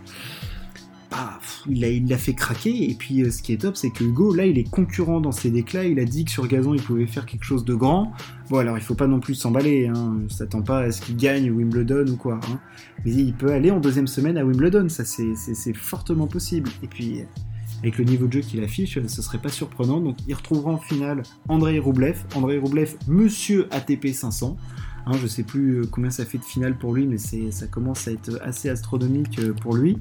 Bah, 1.12 1.40
il 1.70 2.08
l'a 2.08 2.18
fait 2.18 2.34
craquer. 2.34 2.90
Et 2.90 2.96
puis, 2.96 3.22
euh, 3.22 3.30
ce 3.30 3.44
qui 3.44 3.54
est 3.54 3.58
top, 3.58 3.78
c'est 3.78 3.92
que 3.92 4.04
Hugo, 4.04 4.34
là, 4.34 4.48
il 4.48 4.58
est 4.58 4.68
concurrent 4.68 5.22
dans 5.22 5.32
ses 5.32 5.52
déclats. 5.52 5.86
Il 5.86 6.00
a 6.00 6.06
dit 6.06 6.26
que 6.26 6.32
sur 6.32 6.48
gazon, 6.48 6.74
il 6.74 6.82
pouvait 6.82 7.06
faire 7.06 7.28
quelque 7.28 7.44
chose 7.44 7.66
de 7.66 7.76
grand. 7.76 8.12
Bon, 8.50 8.58
alors, 8.58 8.80
il 8.80 8.84
faut 8.84 8.96
pas 8.96 9.06
non 9.06 9.20
plus 9.20 9.36
s'emballer. 9.36 9.86
Hein. 9.86 10.18
ne 10.24 10.30
s'attend 10.30 10.64
pas 10.64 10.80
à 10.80 10.92
ce 10.92 11.02
qu'il 11.02 11.16
gagne 11.16 11.52
Wimbledon 11.52 12.08
ou 12.08 12.16
quoi. 12.16 12.40
Hein. 12.50 12.60
Mais 13.06 13.12
il 13.12 13.34
peut 13.36 13.52
aller 13.52 13.70
en 13.70 13.80
deuxième 13.80 14.08
semaine 14.08 14.36
à 14.40 14.44
Wimbledon. 14.44 14.90
Ça, 14.90 15.06
c'est 15.06 15.74
fortement 15.76 16.26
possible. 16.26 16.72
Et 16.82 16.88
puis, 16.88 17.24
avec 17.84 17.98
le 17.98 18.06
niveau 18.06 18.28
de 18.28 18.34
jeu 18.34 18.40
qu'il 18.40 18.64
affiche, 18.64 18.98
ce 19.08 19.22
serait 19.22 19.38
pas 19.38 19.50
surprenant. 19.50 20.00
Donc, 20.00 20.16
il 20.26 20.34
retrouvera 20.34 20.72
en 20.72 20.78
finale 20.78 21.22
Andrei 21.50 21.80
Roublev. 21.80 22.24
Andrei 22.34 22.58
Roublev, 22.58 22.96
monsieur 23.08 23.68
ATP 23.72 24.08
500. 24.08 24.58
Hein, 25.06 25.12
je 25.22 25.28
sais 25.28 25.44
plus 25.44 25.82
euh, 25.82 25.86
combien 25.92 26.10
ça 26.10 26.24
fait 26.24 26.38
de 26.38 26.46
finale 26.46 26.78
pour 26.78 26.94
lui, 26.94 27.06
mais 27.06 27.18
ça 27.18 27.68
commence 27.68 28.08
à 28.08 28.12
être 28.12 28.40
assez 28.42 28.70
astronomique 28.70 29.38
euh, 29.40 29.52
pour 29.52 29.76
lui. 29.76 29.98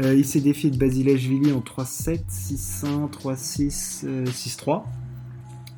Euh, 0.00 0.14
il 0.14 0.26
s'est 0.26 0.40
défié 0.40 0.70
de 0.70 0.76
Basilashvili 0.76 1.50
en 1.52 1.60
3-7, 1.60 2.20
6-1, 2.28 3.10
3-6, 3.10 4.04
6-3. 4.26 4.84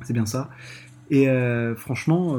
C'est 0.03 0.13
bien 0.13 0.25
ça. 0.25 0.49
Et 1.09 1.27
franchement, 1.75 2.37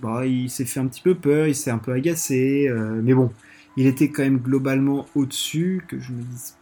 bah, 0.00 0.24
il 0.24 0.48
s'est 0.50 0.64
fait 0.64 0.78
un 0.78 0.86
petit 0.86 1.02
peu 1.02 1.16
peur, 1.16 1.48
il 1.48 1.54
s'est 1.56 1.72
un 1.72 1.78
peu 1.78 1.92
agacé, 1.92 2.72
mais 3.02 3.12
bon, 3.12 3.32
il 3.76 3.86
était 3.86 4.08
quand 4.08 4.22
même 4.22 4.38
globalement 4.38 5.06
au-dessus, 5.16 5.82
que 5.88 5.98
je 5.98 6.12
me 6.12 6.22
dis, 6.22 6.36
je 6.36 6.50
trouve 6.52 6.57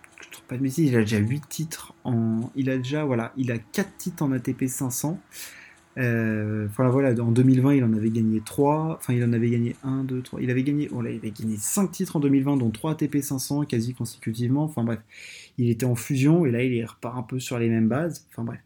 pas 0.48 0.56
de 0.56 0.62
métier, 0.62 0.84
il 0.84 0.96
a 0.96 1.00
déjà 1.00 1.18
8 1.18 1.48
titres 1.48 1.94
en... 2.04 2.50
Il 2.54 2.70
a 2.70 2.76
déjà, 2.76 3.04
voilà, 3.04 3.32
il 3.36 3.50
a 3.52 3.58
4 3.58 3.96
titres 3.96 4.22
en 4.22 4.32
ATP 4.32 4.66
500. 4.66 5.20
Euh, 5.98 6.68
voilà, 6.76 6.90
voilà, 6.90 7.22
en 7.22 7.32
2020, 7.32 7.74
il 7.74 7.84
en 7.84 7.92
avait 7.94 8.10
gagné 8.10 8.40
3. 8.44 8.96
Enfin, 8.98 9.14
il 9.14 9.24
en 9.24 9.32
avait 9.32 9.50
gagné 9.50 9.76
1, 9.82 10.04
2, 10.04 10.22
3. 10.22 10.42
Il 10.42 10.50
avait 10.50 10.62
gagné, 10.62 10.88
oh 10.92 11.02
il 11.02 11.18
avait 11.18 11.30
gagné 11.30 11.56
5 11.56 11.90
titres 11.90 12.16
en 12.16 12.20
2020, 12.20 12.58
dont 12.58 12.70
3 12.70 12.92
ATP 12.92 13.20
500 13.20 13.64
quasi 13.64 13.94
consécutivement. 13.94 14.64
Enfin, 14.64 14.84
bref, 14.84 15.00
il 15.58 15.70
était 15.70 15.86
en 15.86 15.94
fusion 15.94 16.46
et 16.46 16.50
là, 16.50 16.62
il 16.62 16.84
repart 16.84 17.16
un 17.16 17.22
peu 17.22 17.40
sur 17.40 17.58
les 17.58 17.68
mêmes 17.68 17.88
bases. 17.88 18.26
Enfin, 18.30 18.44
bref. 18.44 18.60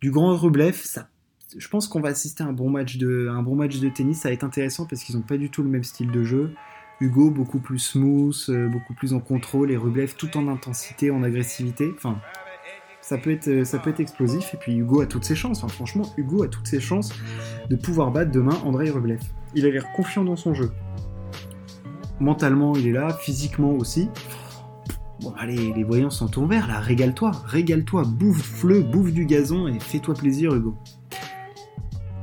Du 0.00 0.10
grand 0.10 0.36
Rublev, 0.36 0.74
ça, 0.74 1.08
je 1.56 1.68
pense 1.68 1.86
qu'on 1.86 2.00
va 2.00 2.08
assister 2.08 2.42
à 2.42 2.46
un 2.46 2.52
bon 2.52 2.70
match 2.70 2.96
de, 2.96 3.28
un 3.30 3.42
bon 3.42 3.54
match 3.54 3.78
de 3.78 3.88
tennis. 3.88 4.20
Ça 4.20 4.28
va 4.28 4.32
être 4.34 4.44
intéressant 4.44 4.86
parce 4.86 5.02
qu'ils 5.04 5.16
n'ont 5.16 5.22
pas 5.22 5.36
du 5.36 5.50
tout 5.50 5.62
le 5.62 5.68
même 5.68 5.84
style 5.84 6.10
de 6.10 6.22
jeu. 6.22 6.52
Hugo, 7.02 7.30
beaucoup 7.30 7.58
plus 7.58 7.80
smooth, 7.80 8.36
euh, 8.48 8.68
beaucoup 8.68 8.94
plus 8.94 9.12
en 9.12 9.18
contrôle, 9.18 9.72
et 9.72 9.76
Rublev 9.76 10.14
tout 10.16 10.36
en 10.36 10.46
intensité, 10.46 11.10
en 11.10 11.24
agressivité. 11.24 11.90
Enfin, 11.96 12.18
ça 13.00 13.18
peut 13.18 13.32
être, 13.32 13.48
euh, 13.48 13.64
ça 13.64 13.80
peut 13.80 13.90
être 13.90 13.98
explosif. 13.98 14.54
Et 14.54 14.56
puis 14.56 14.76
Hugo 14.76 15.00
a 15.00 15.06
toutes 15.06 15.24
ses 15.24 15.34
chances. 15.34 15.66
franchement, 15.66 16.04
Hugo 16.16 16.44
a 16.44 16.48
toutes 16.48 16.68
ses 16.68 16.80
chances 16.80 17.12
de 17.68 17.74
pouvoir 17.74 18.12
battre 18.12 18.30
demain 18.30 18.56
Andrei 18.64 18.88
Rublev. 18.88 19.20
Il 19.56 19.66
a 19.66 19.70
l'air 19.70 19.90
confiant 19.92 20.22
dans 20.22 20.36
son 20.36 20.54
jeu. 20.54 20.70
Mentalement, 22.20 22.76
il 22.76 22.86
est 22.86 22.92
là, 22.92 23.12
physiquement 23.20 23.72
aussi. 23.72 24.08
Bon, 25.20 25.34
allez, 25.36 25.72
les 25.72 25.84
voyants 25.84 26.10
sont 26.10 26.38
ouverts 26.38 26.68
là, 26.68 26.78
régale-toi, 26.78 27.32
régale-toi, 27.46 28.04
bouffe-le, 28.06 28.80
bouffe 28.80 29.12
du 29.12 29.26
gazon 29.26 29.66
et 29.66 29.80
fais-toi 29.80 30.14
plaisir, 30.14 30.54
Hugo. 30.54 30.76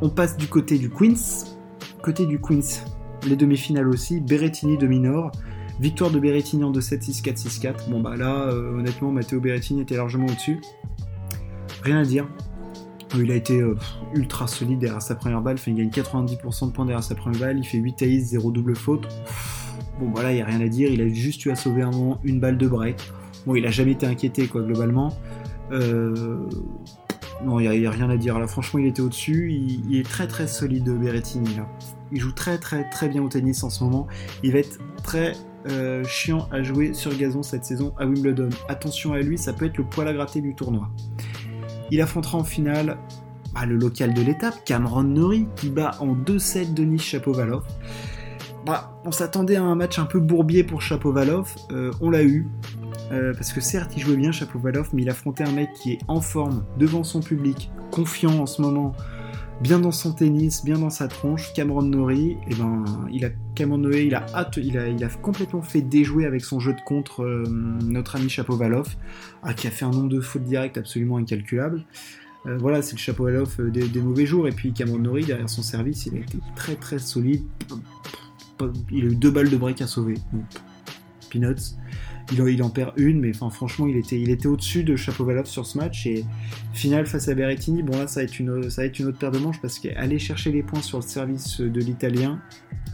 On 0.02 0.10
passe 0.10 0.38
du 0.38 0.48
côté 0.48 0.78
du 0.78 0.90
Queens. 0.90 1.46
Côté 2.02 2.26
du 2.26 2.40
Queens, 2.40 2.86
les 3.28 3.36
demi-finales 3.36 3.88
aussi, 3.88 4.20
Berrettini 4.20 4.78
demi-nord. 4.78 5.32
Victoire 5.80 6.12
de 6.12 6.20
Berrettini 6.20 6.64
en 6.64 6.72
2-7, 6.72 7.10
6-4, 7.24 7.48
6-4. 7.48 7.90
Bon 7.90 8.02
bah 8.02 8.18
là, 8.18 8.48
euh, 8.48 8.78
honnêtement, 8.78 9.12
Matteo 9.12 9.40
Berrettini 9.40 9.82
était 9.82 9.96
largement 9.96 10.26
au-dessus. 10.26 10.60
Rien 11.84 12.00
à 12.00 12.04
dire. 12.04 12.28
Il 13.18 13.32
a 13.32 13.36
été 13.36 13.60
euh, 13.60 13.76
ultra 14.14 14.46
solide 14.46 14.80
derrière 14.80 15.02
sa 15.02 15.16
première 15.16 15.42
balle. 15.42 15.58
il 15.66 15.76
gagne 15.76 15.90
90% 15.90 16.68
de 16.68 16.72
points 16.72 16.86
derrière 16.86 17.04
sa 17.04 17.16
première 17.16 17.40
balle. 17.40 17.58
Il 17.58 17.66
fait 17.66 17.78
8 17.78 18.02
aces, 18.04 18.24
0 18.30 18.52
double 18.52 18.76
faute. 18.76 19.08
Bon 20.00 20.12
voilà, 20.14 20.32
il 20.32 20.36
n'y 20.36 20.42
a 20.42 20.46
rien 20.46 20.62
à 20.62 20.68
dire. 20.68 20.90
Il 20.92 21.02
a 21.02 21.08
juste 21.08 21.46
eu 21.46 21.52
à 21.52 21.56
sauver 21.56 21.82
un 21.82 21.92
moment 21.92 22.20
une 22.24 22.40
balle 22.40 22.58
de 22.58 22.68
break. 22.68 22.98
Bon, 23.46 23.56
il 23.56 23.66
a 23.66 23.72
jamais 23.72 23.92
été 23.92 24.06
inquiété 24.06 24.48
quoi 24.48 24.62
globalement. 24.62 25.14
Euh, 25.72 26.46
non, 27.44 27.60
il 27.60 27.70
n'y 27.70 27.86
a, 27.86 27.92
rien 27.92 28.10
à 28.10 28.18
dire. 28.18 28.38
Là, 28.38 28.48
franchement, 28.48 28.80
il 28.80 28.88
était 28.88 29.02
au-dessus. 29.02 29.52
Il, 29.52 29.98
est 29.98 30.04
très 30.04 30.28
très 30.28 30.48
solide, 30.48 30.90
Berrettini. 30.90 31.56
Là. 31.56 31.68
Il 32.12 32.20
joue 32.20 32.32
très 32.32 32.58
très 32.58 32.90
très 32.90 33.08
bien 33.08 33.22
au 33.22 33.30
tennis 33.30 33.64
en 33.64 33.70
ce 33.70 33.84
moment. 33.84 34.08
Il 34.44 34.54
va 34.54 34.60
être 34.60 34.80
très 35.04 35.34
euh, 35.68 36.04
chiant 36.06 36.48
à 36.52 36.64
jouer 36.64 36.94
sur 36.94 37.16
gazon 37.16 37.44
cette 37.44 37.66
saison 37.66 37.94
à 37.98 38.06
Wimbledon. 38.06 38.50
Attention 38.70 39.12
à 39.14 39.20
lui, 39.20 39.38
ça 39.38 39.52
peut 39.52 39.66
être 39.66 39.78
le 39.78 39.84
poil 39.84 40.08
à 40.08 40.14
gratter 40.14 40.40
du 40.40 40.56
tournoi. 40.56 40.90
Il 41.92 42.02
affrontera 42.02 42.38
en 42.38 42.44
finale 42.44 42.98
bah, 43.54 43.66
le 43.66 43.76
local 43.76 44.14
de 44.14 44.22
l'étape, 44.22 44.64
Cameron 44.64 45.04
Norrie, 45.04 45.48
qui 45.58 45.70
bat 45.70 45.92
en 46.00 46.16
2-7 46.16 46.74
Denis 46.74 47.00
Chapovalov. 47.00 47.64
Bah, 48.66 49.02
on 49.04 49.12
s'attendait 49.12 49.58
à 49.58 49.64
un 49.64 49.76
match 49.76 50.00
un 50.00 50.06
peu 50.06 50.20
bourbier 50.20 50.64
pour 50.64 50.82
Chapovalov, 50.82 51.54
euh, 51.72 51.92
on 52.00 52.10
l'a 52.10 52.24
eu. 52.24 52.48
parce 53.10 53.52
que 53.52 53.60
certes, 53.60 53.92
il 53.98 54.04
jouait 54.04 54.18
bien 54.18 54.32
Chapovalov, 54.32 54.90
mais 54.94 55.02
il 55.02 55.10
affrontait 55.10 55.44
un 55.44 55.52
mec 55.52 55.74
qui 55.74 55.94
est 55.94 56.00
en 56.08 56.22
forme, 56.22 56.64
devant 56.78 57.04
son 57.04 57.20
public, 57.22 57.72
confiant 57.92 58.40
en 58.40 58.46
ce 58.46 58.62
moment, 58.62 58.94
bien 59.62 59.80
dans 59.80 59.92
son 59.92 60.14
tennis, 60.14 60.64
bien 60.64 60.78
dans 60.78 60.90
sa 60.90 61.08
tronche, 61.08 61.54
Cameron 61.54 61.82
Norrie, 61.82 62.32
et 62.32 62.38
eh 62.52 62.56
ben, 62.56 62.84
il 63.12 63.26
a, 63.26 63.30
Cameron 63.56 63.80
Norrie, 63.80 64.06
il 64.06 64.16
a, 64.16 64.26
hâte, 64.34 64.58
il 64.58 64.78
a, 64.78 65.08
complètement 65.22 65.62
fait 65.62 65.82
déjouer 65.82 66.26
avec 66.26 66.42
son 66.42 66.60
jeu 66.60 66.74
de 66.74 66.82
contre 66.82 67.24
euh, 67.24 67.44
notre 67.84 68.16
ami 68.16 68.30
Chapovalov, 68.30 68.96
ah, 69.44 69.54
qui 69.54 69.68
a 69.68 69.72
fait 69.72 69.86
un 69.86 69.92
nombre 69.92 70.10
de 70.10 70.22
fautes 70.22 70.44
directes 70.44 70.78
absolument 70.78 71.18
incalculable. 71.18 71.84
Euh, 72.46 72.58
voilà, 72.58 72.82
c'est 72.82 72.94
le 72.94 73.00
Chapovalov 73.00 73.56
euh, 73.60 73.70
des, 73.70 74.02
mauvais 74.02 74.26
jours, 74.26 74.48
et 74.48 74.52
puis 74.52 74.72
Cameron 74.72 75.00
Norrie, 75.00 75.26
derrière 75.26 75.50
son 75.50 75.62
service, 75.62 76.06
il 76.06 76.16
a 76.16 76.20
été 76.20 76.38
très 76.56 76.76
très 76.76 77.00
solide. 77.00 77.44
Il 78.92 79.06
a 79.06 79.08
eu 79.08 79.16
deux 79.16 79.32
balles 79.32 79.50
de 79.50 79.58
break 79.58 79.82
à 79.82 79.88
sauver. 79.88 80.16
peanuts 81.30 81.76
il, 82.32 82.64
en 82.64 82.70
perd 82.70 82.94
une, 82.98 83.20
mais 83.20 83.34
franchement, 83.34 83.88
il 83.88 83.98
était, 83.98 84.20
il 84.20 84.48
au-dessus 84.48 84.84
de 84.84 84.96
Chapovalov 84.96 85.46
sur 85.46 85.66
ce 85.66 85.78
match. 85.78 86.06
Et 86.06 86.26
final 86.74 87.06
face 87.06 87.28
à 87.28 87.34
Berrettini, 87.34 87.84
bon 87.84 87.98
là, 87.98 88.08
ça 88.08 88.22
va 88.22 88.26
être 88.26 88.40
une, 88.40 88.50
autre 88.50 89.18
paire 89.18 89.32
de 89.32 89.40
manches 89.40 89.62
parce 89.62 89.80
qu'aller 89.80 90.20
chercher 90.20 90.52
les 90.52 90.64
points 90.64 90.82
sur 90.82 91.00
le 91.00 91.04
service 91.04 91.62
de 91.62 91.80
l'Italien, 91.80 92.42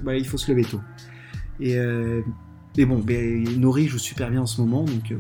bah, 0.04 0.16
il 0.16 0.26
faut 0.26 0.38
se 0.38 0.52
lever 0.52 0.64
tôt. 0.64 0.82
Et 1.60 1.78
euh, 1.78 2.22
bon, 2.78 3.04
Nori 3.58 3.88
joue 3.88 4.00
super 4.00 4.30
bien 4.30 4.42
en 4.42 4.46
ce 4.46 4.62
moment, 4.62 4.84
donc 4.84 5.10
il 5.10 5.16
euh, 5.16 5.20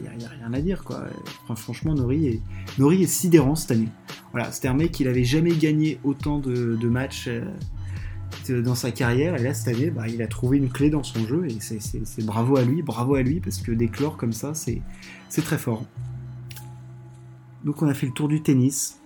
n'y 0.00 0.04
bah, 0.04 0.26
a, 0.26 0.28
rien 0.28 0.52
à 0.52 0.60
dire 0.60 0.82
franchement, 1.56 1.94
Nori 1.94 2.26
est, 2.26 2.40
Nori 2.78 3.02
est 3.02 3.06
sidérant 3.06 3.54
cette 3.54 3.72
année. 3.72 3.88
Voilà, 4.32 4.50
c'était 4.50 4.68
un 4.68 4.74
mec 4.74 4.92
qui 4.92 5.04
n'avait 5.04 5.24
jamais 5.24 5.52
gagné 5.52 5.98
autant 6.04 6.38
de, 6.38 6.88
matchs. 6.88 7.28
Euh, 7.28 7.44
dans 8.48 8.74
sa 8.74 8.90
carrière. 8.90 9.36
Et 9.36 9.42
là, 9.42 9.54
cette 9.54 9.74
année, 9.74 9.90
bah, 9.90 10.08
il 10.08 10.22
a 10.22 10.26
trouvé 10.26 10.58
une 10.58 10.70
clé 10.70 10.90
dans 10.90 11.02
son 11.02 11.26
jeu 11.26 11.46
et 11.46 11.56
c'est 11.60 12.24
bravo 12.24 12.56
à 12.56 12.62
lui, 12.62 12.82
bravo 12.82 13.14
à 13.14 13.22
lui, 13.22 13.40
parce 13.40 13.58
que 13.58 13.72
d'éclore 13.72 14.16
comme 14.16 14.32
ça, 14.32 14.52
c'est 14.54 14.82
très 15.42 15.58
fort. 15.58 15.84
Donc 17.64 17.82
on 17.82 17.88
a 17.88 17.94
fait 17.94 18.06
le 18.06 18.12
tour 18.12 18.28
du 18.28 18.42
tennis. 18.42 18.98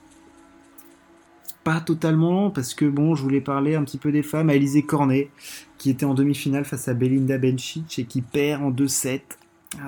Pas 1.64 1.80
totalement, 1.80 2.50
parce 2.50 2.74
que 2.74 2.84
bon, 2.84 3.14
je 3.14 3.22
voulais 3.22 3.40
parler 3.40 3.74
un 3.74 3.82
petit 3.82 3.98
peu 3.98 4.12
des 4.12 4.22
femmes. 4.22 4.50
Alizé 4.50 4.82
Cornet, 4.82 5.30
qui 5.78 5.90
était 5.90 6.06
en 6.06 6.14
demi-finale 6.14 6.64
face 6.64 6.86
à 6.88 6.94
Belinda 6.94 7.38
Bencic 7.38 7.98
et 7.98 8.04
qui 8.04 8.22
perd 8.22 8.62
en 8.62 8.70
2-7. 8.70 9.20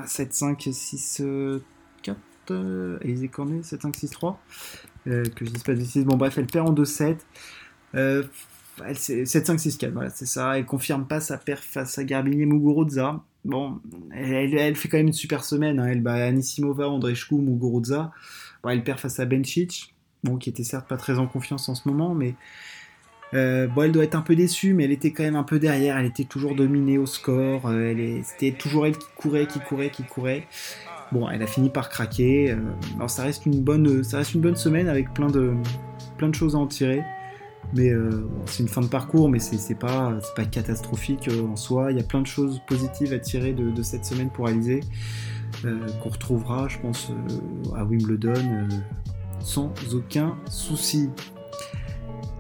7-5, 0.07 1.61
6-4. 2.03 3.01
Alizé 3.03 3.29
Cornet, 3.29 3.61
7-5, 3.61 3.93
6-3. 3.95 4.37
Euh, 5.07 5.25
que 5.25 5.45
je 5.45 5.51
dise 5.51 5.63
pas 5.63 5.75
de 5.75 6.03
Bon, 6.03 6.17
bref, 6.17 6.37
elle 6.37 6.47
perd 6.47 6.69
en 6.69 6.75
2-7. 6.75 7.19
Euh, 7.95 8.25
7-5-6-4, 8.79 9.91
voilà, 9.91 10.11
c'est 10.11 10.27
ça. 10.27 10.59
Elle 10.59 10.67
confirme 10.67 11.07
pas 11.07 11.21
sa 11.21 11.39
perf 11.39 11.63
face 11.63 11.99
à 11.99 12.05
Garbinier 12.05 12.47
Muguruza. 12.47 13.23
Bon, 13.45 13.81
elle, 14.13 14.77
fait 14.77 14.89
quand 14.89 14.99
même 14.99 15.09
une 15.09 15.13
super 15.13 15.45
semaine. 15.45 15.79
Hein. 15.79 15.87
Elle 15.87 16.03
bat 16.03 16.27
Anisimova, 16.27 16.89
Andreescu, 16.89 17.37
Muguruza. 17.37 18.13
Bon, 18.63 18.71
elle 18.71 18.83
perd 18.83 18.99
face 18.99 19.21
à 19.21 19.25
Bencic, 19.25 19.95
bon, 20.25 20.37
qui 20.37 20.51
était 20.51 20.65
certes 20.65 20.89
pas 20.89 20.97
très 20.97 21.19
en 21.19 21.27
confiance 21.27 21.69
en 21.69 21.75
ce 21.75 21.89
moment, 21.89 22.15
mais 22.15 22.35
euh, 23.35 23.67
bon, 23.67 23.83
elle 23.83 23.93
doit 23.93 24.05
être 24.05 24.15
un 24.15 24.23
peu 24.23 24.35
déçue, 24.35 24.75
mais 24.75 24.85
elle 24.85 24.93
était 24.93 25.13
quand 25.13 25.23
même 25.23 25.37
un 25.37 25.45
peu 25.45 25.59
derrière. 25.59 25.97
Elle 25.99 26.07
était 26.07 26.25
toujours 26.25 26.55
dominée 26.55 26.99
au 26.99 27.07
score. 27.07 27.69
Euh, 27.69 27.91
elle 27.91 28.25
C'était 28.25 28.53
toujours 28.53 28.87
elle 28.87 28.97
qui 28.97 29.07
courait, 29.17 29.47
qui 29.47 29.61
courait, 29.61 29.91
qui 29.91 30.03
courait. 30.03 30.47
Bon, 31.13 31.29
elle 31.29 31.43
a 31.43 31.47
fini 31.47 31.71
par 31.71 31.89
craquer. 31.89 32.53
Euh, 32.53 32.57
alors 32.97 33.11
ça 33.11 33.23
reste 33.23 33.47
une 33.47 33.61
bonne, 33.61 34.03
ça 34.05 34.19
reste 34.19 34.35
une 34.35 34.41
bonne 34.41 34.57
semaine 34.57 34.89
avec 34.89 35.13
plein 35.15 35.29
de, 35.29 35.55
plein 36.17 36.29
de 36.29 36.35
choses 36.35 36.55
à 36.55 36.59
en 36.59 36.67
tirer. 36.67 37.03
Mais 37.75 37.91
euh, 37.91 38.27
c'est 38.47 38.63
une 38.63 38.69
fin 38.69 38.81
de 38.81 38.87
parcours, 38.87 39.29
mais 39.29 39.39
c'est 39.39 39.75
pas, 39.75 40.19
pas 40.35 40.45
catastrophique 40.45 41.29
euh, 41.29 41.47
en 41.47 41.57
soi. 41.57 41.93
Il 41.93 41.99
y 41.99 42.01
a 42.01 42.05
plein 42.05 42.23
de 42.23 42.27
choses 42.27 42.61
positives 42.67 43.13
à 43.13 43.19
tirer 43.19 43.53
de, 43.53 43.83
cette 43.83 44.05
semaine 44.05 44.31
pour 44.31 44.47
réaliser, 44.47 44.81
euh, 45.65 45.87
qu'on 46.03 46.09
retrouvera, 46.09 46.69
je 46.69 46.79
pense, 46.79 47.13
à 47.77 47.85
Wimbledon 47.85 48.69
sans 49.41 49.73
aucun 49.93 50.37
souci. 50.49 51.11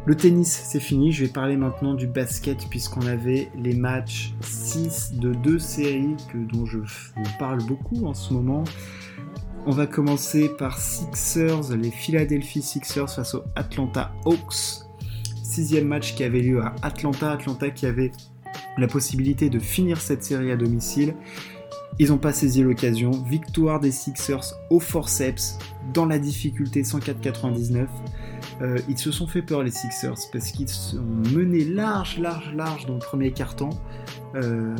Le 0.06 0.14
tennis, 0.14 0.64
c'est 0.64 0.80
fini. 0.80 1.12
Je 1.12 1.24
vais 1.24 1.30
parler 1.30 1.56
maintenant 1.56 1.92
du 1.92 2.06
basket, 2.06 2.66
puisqu'on 2.70 3.06
avait 3.06 3.50
les 3.54 3.74
matchs 3.74 4.32
6 4.40 5.14
de 5.16 5.34
deux 5.34 5.58
séries 5.58 6.16
que, 6.32 6.38
dont 6.38 6.64
je 6.64 6.78
vous 6.78 7.38
parle 7.38 7.62
beaucoup 7.64 8.06
en 8.06 8.14
ce 8.14 8.32
moment. 8.32 8.64
On 9.66 9.70
va 9.70 9.86
commencer 9.86 10.48
par 10.58 10.78
Sixers, 10.78 11.76
les 11.76 11.90
Philadelphia 11.90 12.62
Sixers 12.62 13.10
face 13.10 13.34
aux 13.34 13.44
Atlanta 13.54 14.12
Hawks 14.24 14.87
sixième 15.48 15.86
match 15.86 16.14
qui 16.14 16.24
avait 16.24 16.40
lieu 16.40 16.62
à 16.62 16.74
Atlanta. 16.82 17.32
Atlanta 17.32 17.70
qui 17.70 17.86
avait 17.86 18.12
la 18.76 18.86
possibilité 18.86 19.50
de 19.50 19.58
finir 19.58 20.00
cette 20.00 20.22
série 20.22 20.50
à 20.52 20.56
domicile. 20.56 21.14
Ils 21.98 22.08
n'ont 22.08 22.18
pas 22.18 22.32
saisi 22.32 22.62
l'occasion. 22.62 23.10
Victoire 23.10 23.80
des 23.80 23.90
Sixers 23.90 24.54
au 24.70 24.78
forceps 24.78 25.58
dans 25.92 26.06
la 26.06 26.18
difficulté 26.18 26.82
104-99. 26.82 27.86
Euh, 28.60 28.78
ils 28.88 28.98
se 28.98 29.10
sont 29.10 29.26
fait 29.26 29.42
peur 29.42 29.62
les 29.62 29.70
Sixers 29.70 30.18
parce 30.32 30.52
qu'ils 30.52 30.68
sont 30.68 31.02
menés 31.34 31.64
large, 31.64 32.18
large, 32.18 32.52
large 32.54 32.86
dans 32.86 32.94
le 32.94 33.00
premier 33.00 33.32
carton. 33.32 33.70
Euh, 34.36 34.76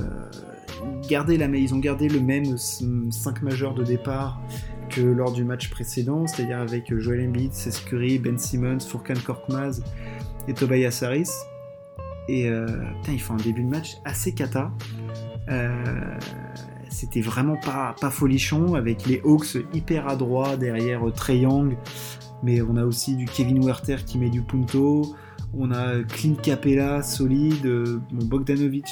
ils 1.11 1.74
ont 1.74 1.78
gardé 1.78 2.09
le 2.09 2.20
même 2.20 2.57
5 2.57 3.42
majeur 3.42 3.74
de 3.74 3.83
départ 3.83 4.40
que 4.88 5.00
lors 5.00 5.33
du 5.33 5.44
match 5.44 5.70
précédent, 5.70 6.26
c'est-à-dire 6.26 6.59
avec 6.59 6.96
Joel 6.98 7.28
Embiid, 7.28 7.52
Seth 7.52 7.85
Ben 8.22 8.38
Simmons, 8.38 8.81
Furkan 8.81 9.14
Korkmaz, 9.24 9.83
et 10.46 10.55
Tobias 10.55 11.01
Harris. 11.03 11.31
Et 12.29 12.48
euh, 12.48 12.66
putain, 13.01 13.12
ils 13.12 13.20
font 13.20 13.35
un 13.35 13.38
début 13.38 13.62
de 13.62 13.68
match 13.68 13.96
assez 14.05 14.33
cata. 14.33 14.70
Euh, 15.48 16.18
c'était 16.90 17.22
vraiment 17.22 17.57
pas, 17.57 17.94
pas 18.01 18.11
folichon 18.11 18.74
avec 18.74 19.07
les 19.07 19.20
Hawks 19.24 19.57
hyper 19.72 20.09
adroits 20.09 20.57
derrière 20.57 21.07
euh, 21.07 21.11
Trey 21.11 21.38
Young. 21.38 21.77
Mais 22.42 22.61
on 22.61 22.77
a 22.77 22.85
aussi 22.85 23.16
du 23.16 23.24
Kevin 23.24 23.64
Werther 23.64 24.05
qui 24.05 24.18
met 24.18 24.31
du 24.31 24.42
punto. 24.42 25.16
On 25.55 25.72
a 25.72 26.03
Clint 26.03 26.37
Capella 26.42 27.03
solide. 27.03 27.66
Bon, 28.12 28.27
Bogdanovic, 28.27 28.87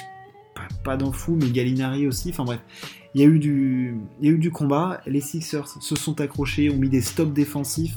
pas, 0.54 0.68
pas 0.82 0.96
d'un 0.96 1.12
fou, 1.12 1.37
mais 1.40 1.50
Gallinari 1.50 2.06
aussi. 2.06 2.30
Enfin 2.30 2.44
bref, 2.44 2.61
il 3.14 3.20
y, 3.20 3.24
a 3.24 3.28
eu 3.28 3.38
du, 3.38 3.98
il 4.20 4.26
y 4.26 4.30
a 4.30 4.32
eu 4.32 4.38
du 4.38 4.50
combat. 4.50 5.00
Les 5.06 5.20
Sixers 5.20 5.68
se 5.68 5.94
sont 5.94 6.20
accrochés, 6.20 6.70
ont 6.70 6.76
mis 6.76 6.88
des 6.88 7.02
stops 7.02 7.32
défensifs 7.32 7.96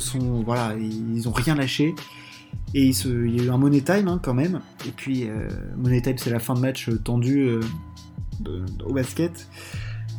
sont, 0.00 0.42
voilà, 0.42 0.74
ils 0.76 1.28
ont 1.28 1.32
rien 1.32 1.54
lâché. 1.54 1.94
Et 2.74 2.86
il, 2.86 2.94
se, 2.94 3.08
il 3.08 3.36
y 3.36 3.40
a 3.40 3.44
eu 3.44 3.50
un 3.50 3.58
money 3.58 3.80
time 3.80 4.08
hein, 4.08 4.20
quand 4.22 4.34
même. 4.34 4.60
Et 4.86 4.90
puis, 4.90 5.28
euh, 5.28 5.48
money 5.76 6.00
time, 6.00 6.16
c'est 6.18 6.30
la 6.30 6.40
fin 6.40 6.54
de 6.54 6.60
match 6.60 6.88
euh, 6.88 6.98
tendu 6.98 7.40
euh, 7.40 7.60
au 8.84 8.92
basket. 8.92 9.48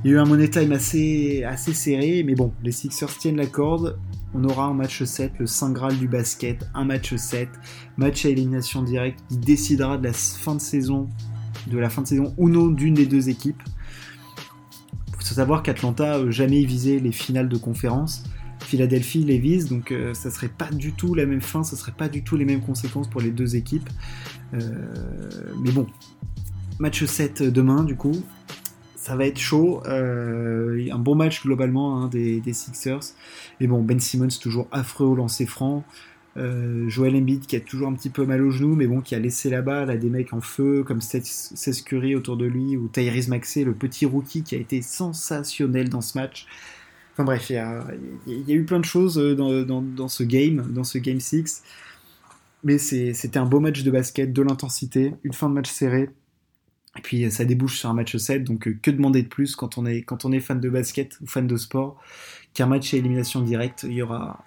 Il 0.03 0.11
y 0.11 0.13
a 0.13 0.17
eu 0.17 0.19
un 0.19 0.25
money 0.25 0.49
time 0.49 0.71
assez, 0.71 1.43
assez 1.43 1.73
serré, 1.73 2.23
mais 2.23 2.35
bon, 2.35 2.53
les 2.63 2.71
Sixers 2.71 3.17
tiennent 3.17 3.37
la 3.37 3.47
corde. 3.47 3.97
On 4.33 4.43
aura 4.43 4.65
un 4.65 4.73
match 4.73 5.03
7, 5.03 5.33
le 5.39 5.47
Saint 5.47 5.71
Graal 5.71 5.97
du 5.97 6.07
basket, 6.07 6.67
un 6.73 6.85
match 6.85 7.15
7, 7.15 7.49
match 7.97 8.25
à 8.25 8.29
élimination 8.29 8.83
directe 8.83 9.19
qui 9.29 9.37
décidera 9.37 9.97
de 9.97 10.03
la 10.03 10.13
fin 10.13 10.55
de 10.55 10.61
saison, 10.61 11.09
de 11.67 11.77
la 11.77 11.89
fin 11.89 12.01
de 12.01 12.07
saison 12.07 12.33
ou 12.37 12.49
non 12.49 12.67
d'une 12.67 12.93
des 12.93 13.05
deux 13.05 13.29
équipes. 13.29 13.63
Il 15.07 15.15
faut 15.15 15.33
savoir 15.33 15.63
qu'Atlanta 15.63 16.29
jamais 16.29 16.63
visé 16.65 16.99
les 16.99 17.13
finales 17.13 17.49
de 17.49 17.57
conférence. 17.57 18.23
Philadelphie 18.65 19.23
les 19.23 19.37
vise, 19.37 19.69
donc 19.69 19.91
euh, 19.91 20.13
ça 20.13 20.29
serait 20.29 20.49
pas 20.49 20.69
du 20.71 20.91
tout 20.91 21.13
la 21.15 21.25
même 21.25 21.41
fin, 21.41 21.63
ça 21.63 21.75
serait 21.75 21.91
pas 21.91 22.09
du 22.09 22.23
tout 22.23 22.35
les 22.35 22.45
mêmes 22.45 22.61
conséquences 22.61 23.09
pour 23.09 23.21
les 23.21 23.31
deux 23.31 23.55
équipes. 23.55 23.89
Euh, 24.53 24.59
mais 25.61 25.71
bon, 25.71 25.87
match 26.79 27.03
7 27.03 27.43
demain 27.43 27.83
du 27.83 27.95
coup, 27.95 28.23
ça 28.95 29.15
va 29.15 29.25
être 29.25 29.39
chaud. 29.39 29.81
Euh, 29.85 30.89
un 30.91 30.99
bon 30.99 31.15
match 31.15 31.43
globalement 31.43 32.01
hein, 32.01 32.09
des, 32.09 32.41
Sixers. 32.53 33.13
Et 33.59 33.67
bon, 33.67 33.81
Ben 33.81 33.99
Simmons 33.99 34.27
toujours 34.41 34.67
affreux 34.71 35.07
au 35.07 35.15
lancer 35.15 35.45
franc. 35.45 35.83
Joel 36.87 37.15
Embiid 37.15 37.45
qui 37.45 37.55
a 37.55 37.61
toujours 37.61 37.87
un 37.87 37.93
petit 37.93 38.09
peu 38.09 38.25
mal 38.25 38.41
au 38.41 38.51
genou, 38.51 38.75
mais 38.75 38.87
bon, 38.87 38.99
qui 38.99 39.15
a 39.15 39.19
laissé 39.19 39.49
la 39.49 39.61
balle 39.61 39.89
à 39.89 39.95
des 39.95 40.09
mecs 40.09 40.33
en 40.33 40.41
feu 40.41 40.83
comme 40.85 40.99
Seth 40.99 41.83
Curry 41.85 42.13
autour 42.13 42.35
de 42.35 42.43
lui 42.43 42.75
ou 42.75 42.89
Tyrese 42.89 43.29
Maxey, 43.29 43.63
le 43.63 43.73
petit 43.73 44.05
rookie 44.05 44.43
qui 44.43 44.55
a 44.55 44.57
été 44.57 44.81
sensationnel 44.81 45.87
dans 45.87 46.01
ce 46.01 46.17
match. 46.17 46.45
Enfin 47.15 47.23
bref, 47.23 47.49
il 47.49 47.53
y, 47.53 47.57
a, 48.51 48.53
eu 48.53 48.65
plein 48.65 48.81
de 48.81 48.85
choses 48.85 49.17
euh, 49.17 49.35
dans, 49.35 50.07
ce 50.09 50.21
game, 50.21 50.69
dans 50.73 50.83
ce 50.83 50.97
Game 50.97 51.21
6. 51.21 51.63
Mais 52.65 52.77
c'était 52.77 53.39
un 53.39 53.45
beau 53.45 53.61
match 53.61 53.83
de 53.83 53.91
basket, 53.91 54.33
de 54.33 54.41
l'intensité, 54.41 55.13
une 55.23 55.31
fin 55.31 55.47
de 55.47 55.53
match 55.53 55.69
serrée. 55.69 56.09
Et 56.97 57.01
puis 57.01 57.31
ça 57.31 57.45
débouche 57.45 57.79
sur 57.79 57.89
un 57.89 57.93
match 57.93 58.17
7, 58.17 58.43
donc 58.43 58.67
euh, 58.67 58.77
que 58.81 58.91
demander 58.91 59.21
de 59.21 59.29
plus 59.29 59.55
quand 59.55 59.77
on 59.77 59.85
est, 59.85 60.39
fan 60.41 60.59
de 60.59 60.69
basket 60.69 61.17
ou 61.21 61.27
fan 61.27 61.47
de 61.47 61.55
sport 61.55 62.01
qu'un 62.53 62.65
match 62.65 62.93
à 62.93 62.97
élimination 62.97 63.39
directe. 63.39 63.85
Il 63.87 63.93
y 63.93 64.01
aura, 64.01 64.43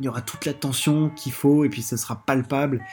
y 0.00 0.06
aura 0.06 0.22
toute 0.22 0.44
la 0.44 0.54
tension 0.54 1.10
qu'il 1.10 1.32
faut 1.32 1.64
et 1.64 1.68
puis 1.70 1.82
ce 1.82 1.96
sera 1.96 2.22
palpable. 2.24 2.84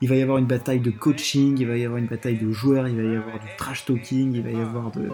Il 0.00 0.08
va 0.08 0.14
y 0.14 0.22
avoir 0.22 0.38
une 0.38 0.46
bataille 0.46 0.78
de 0.78 0.92
coaching, 0.92 1.56
il 1.58 1.66
va 1.66 1.76
y 1.76 1.84
avoir 1.84 1.98
une 1.98 2.06
bataille 2.06 2.38
de 2.38 2.52
joueurs, 2.52 2.86
il 2.86 2.96
va 2.96 3.02
y 3.02 3.16
avoir 3.16 3.40
du 3.40 3.48
trash 3.56 3.84
talking, 3.86 4.34
il 4.34 4.42
va 4.42 4.50
y 4.52 4.60
avoir 4.60 4.92
de, 4.92 5.10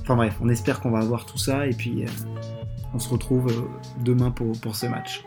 Enfin 0.00 0.16
bref, 0.16 0.36
on 0.40 0.48
espère 0.48 0.80
qu'on 0.80 0.90
va 0.90 0.98
avoir 0.98 1.24
tout 1.24 1.38
ça 1.38 1.66
et 1.66 1.72
puis 1.72 2.04
euh, 2.04 2.08
on 2.92 2.98
se 2.98 3.08
retrouve 3.08 3.48
euh, 3.48 4.02
demain 4.02 4.30
pour, 4.30 4.52
pour 4.60 4.76
ce 4.76 4.86
match. 4.86 5.24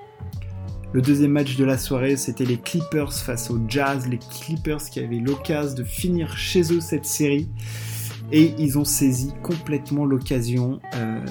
Le 0.94 1.02
deuxième 1.02 1.32
match 1.32 1.58
de 1.58 1.66
la 1.66 1.78
soirée, 1.78 2.16
c'était 2.16 2.46
les 2.46 2.58
Clippers 2.58 3.12
face 3.12 3.50
aux 3.50 3.60
Jazz. 3.68 4.08
Les 4.08 4.20
Clippers 4.20 4.84
qui 4.84 5.00
avaient 5.00 5.20
l'occasion 5.20 5.76
de 5.76 5.84
finir 5.84 6.38
chez 6.38 6.72
eux 6.72 6.80
cette 6.80 7.06
série. 7.06 7.50
Et 8.32 8.54
ils 8.58 8.78
ont 8.78 8.86
saisi 8.86 9.34
complètement 9.42 10.06
l'occasion. 10.06 10.80
Euh, 10.96 11.26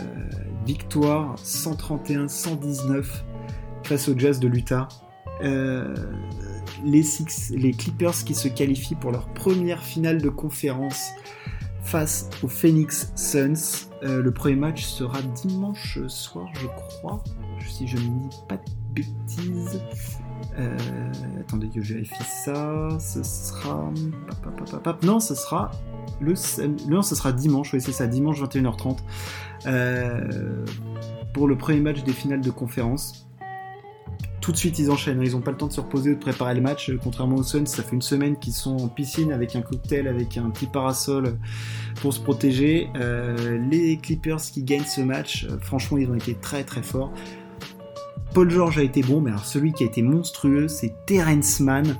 victoire 0.66 1.36
131-119 1.36 3.04
face 3.84 4.08
au 4.08 4.18
Jazz 4.18 4.40
de 4.40 4.48
l'Utah. 4.48 4.88
Les 6.84 7.72
Clippers 7.72 8.24
qui 8.24 8.34
se 8.34 8.48
qualifient 8.48 8.94
pour 8.94 9.12
leur 9.12 9.28
première 9.28 9.82
finale 9.82 10.20
de 10.20 10.28
conférence 10.28 11.12
face 11.86 12.28
aux 12.42 12.48
Phoenix 12.48 13.12
Suns. 13.14 13.88
Euh, 14.02 14.20
le 14.20 14.30
premier 14.32 14.56
match 14.56 14.84
sera 14.84 15.22
dimanche 15.22 15.98
soir, 16.08 16.48
je 16.60 16.66
crois, 16.66 17.22
si 17.60 17.86
je 17.86 17.96
ne 17.96 18.28
dis 18.28 18.36
pas 18.48 18.56
de 18.56 18.62
bêtises. 18.92 19.80
Euh, 20.58 20.76
attendez 21.40 21.68
que 21.68 21.82
je 21.82 21.94
vérifie 21.94 22.24
ça. 22.24 22.88
Ce 22.98 23.22
sera. 23.22 23.90
Non, 25.02 25.20
ce 25.20 25.34
sera. 25.34 25.70
Non, 26.20 27.02
ce 27.02 27.14
sera 27.14 27.32
dimanche, 27.32 27.72
oui, 27.72 27.80
c'est 27.80 27.92
ça, 27.92 28.06
dimanche 28.06 28.42
21h30. 28.42 28.98
Euh, 29.66 30.64
pour 31.32 31.46
le 31.46 31.56
premier 31.56 31.80
match 31.80 32.02
des 32.02 32.12
finales 32.12 32.40
de 32.40 32.50
conférence 32.50 33.28
tout 34.46 34.52
de 34.52 34.56
suite 34.56 34.78
ils 34.78 34.92
enchaînent. 34.92 35.18
Hein. 35.18 35.24
Ils 35.24 35.32
n'ont 35.32 35.40
pas 35.40 35.50
le 35.50 35.56
temps 35.56 35.66
de 35.66 35.72
se 35.72 35.80
reposer 35.80 36.12
ou 36.12 36.14
de 36.14 36.20
préparer 36.20 36.54
le 36.54 36.60
match. 36.60 36.92
Contrairement 37.02 37.34
aux 37.34 37.42
Suns, 37.42 37.66
ça 37.66 37.82
fait 37.82 37.96
une 37.96 38.02
semaine 38.02 38.38
qu'ils 38.38 38.52
sont 38.52 38.76
en 38.76 38.86
piscine 38.86 39.32
avec 39.32 39.56
un 39.56 39.60
cocktail, 39.60 40.06
avec 40.06 40.36
un 40.36 40.50
petit 40.50 40.66
parasol 40.66 41.36
pour 42.00 42.12
se 42.12 42.20
protéger. 42.20 42.88
Euh, 42.94 43.58
les 43.68 43.96
Clippers 43.96 44.40
qui 44.40 44.62
gagnent 44.62 44.84
ce 44.84 45.00
match, 45.00 45.48
euh, 45.50 45.58
franchement, 45.58 45.98
ils 45.98 46.08
ont 46.08 46.14
été 46.14 46.34
très 46.34 46.62
très 46.62 46.84
forts. 46.84 47.12
Paul 48.34 48.48
George 48.48 48.78
a 48.78 48.84
été 48.84 49.02
bon, 49.02 49.20
mais 49.20 49.30
alors 49.30 49.44
celui 49.44 49.72
qui 49.72 49.82
a 49.82 49.86
été 49.86 50.00
monstrueux, 50.00 50.68
c'est 50.68 50.94
Terence 51.06 51.58
Mann. 51.58 51.96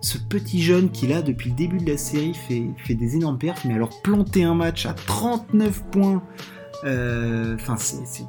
Ce 0.00 0.18
petit 0.18 0.60
jeune 0.60 0.90
qui 0.90 1.06
là, 1.06 1.22
depuis 1.22 1.50
le 1.50 1.54
début 1.54 1.78
de 1.78 1.88
la 1.88 1.96
série, 1.96 2.34
fait, 2.34 2.94
des 2.94 3.14
énormes 3.14 3.38
perfs, 3.38 3.64
mais 3.64 3.74
alors 3.74 3.90
planter 4.02 4.42
un 4.42 4.54
match 4.54 4.84
à 4.84 4.94
39 4.94 5.84
points, 5.92 6.24
euh, 6.82 7.54
enfin, 7.54 7.76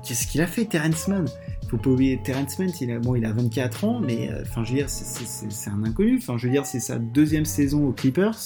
qu'est-ce 0.04 0.28
qu'il 0.28 0.41
a 0.41 0.47
fait, 0.47 0.65
Terence 0.65 1.08
Mann? 1.08 1.25
Faut 1.69 1.78
pas 1.78 1.89
oublier 1.89 2.19
Terence 2.23 2.60
Mann, 2.60 2.71
il 2.82 2.91
a, 2.91 2.99
bon, 2.99 3.15
il 3.15 3.25
a 3.25 3.32
24 3.32 3.84
ans, 3.84 3.99
mais 3.99 4.30
euh, 4.30 4.43
enfin, 4.43 4.63
je 4.63 4.71
veux 4.71 4.78
dire, 4.78 4.89
c'est 4.89 5.69
un 5.69 5.84
inconnu. 5.84 6.17
Enfin, 6.17 6.38
je 6.38 6.47
veux 6.47 6.51
dire, 6.51 6.65
c'est 6.65 6.80
sa 6.80 6.97
deuxième 6.97 7.45
saison 7.45 7.88
aux 7.88 7.91
Clippers. 7.91 8.38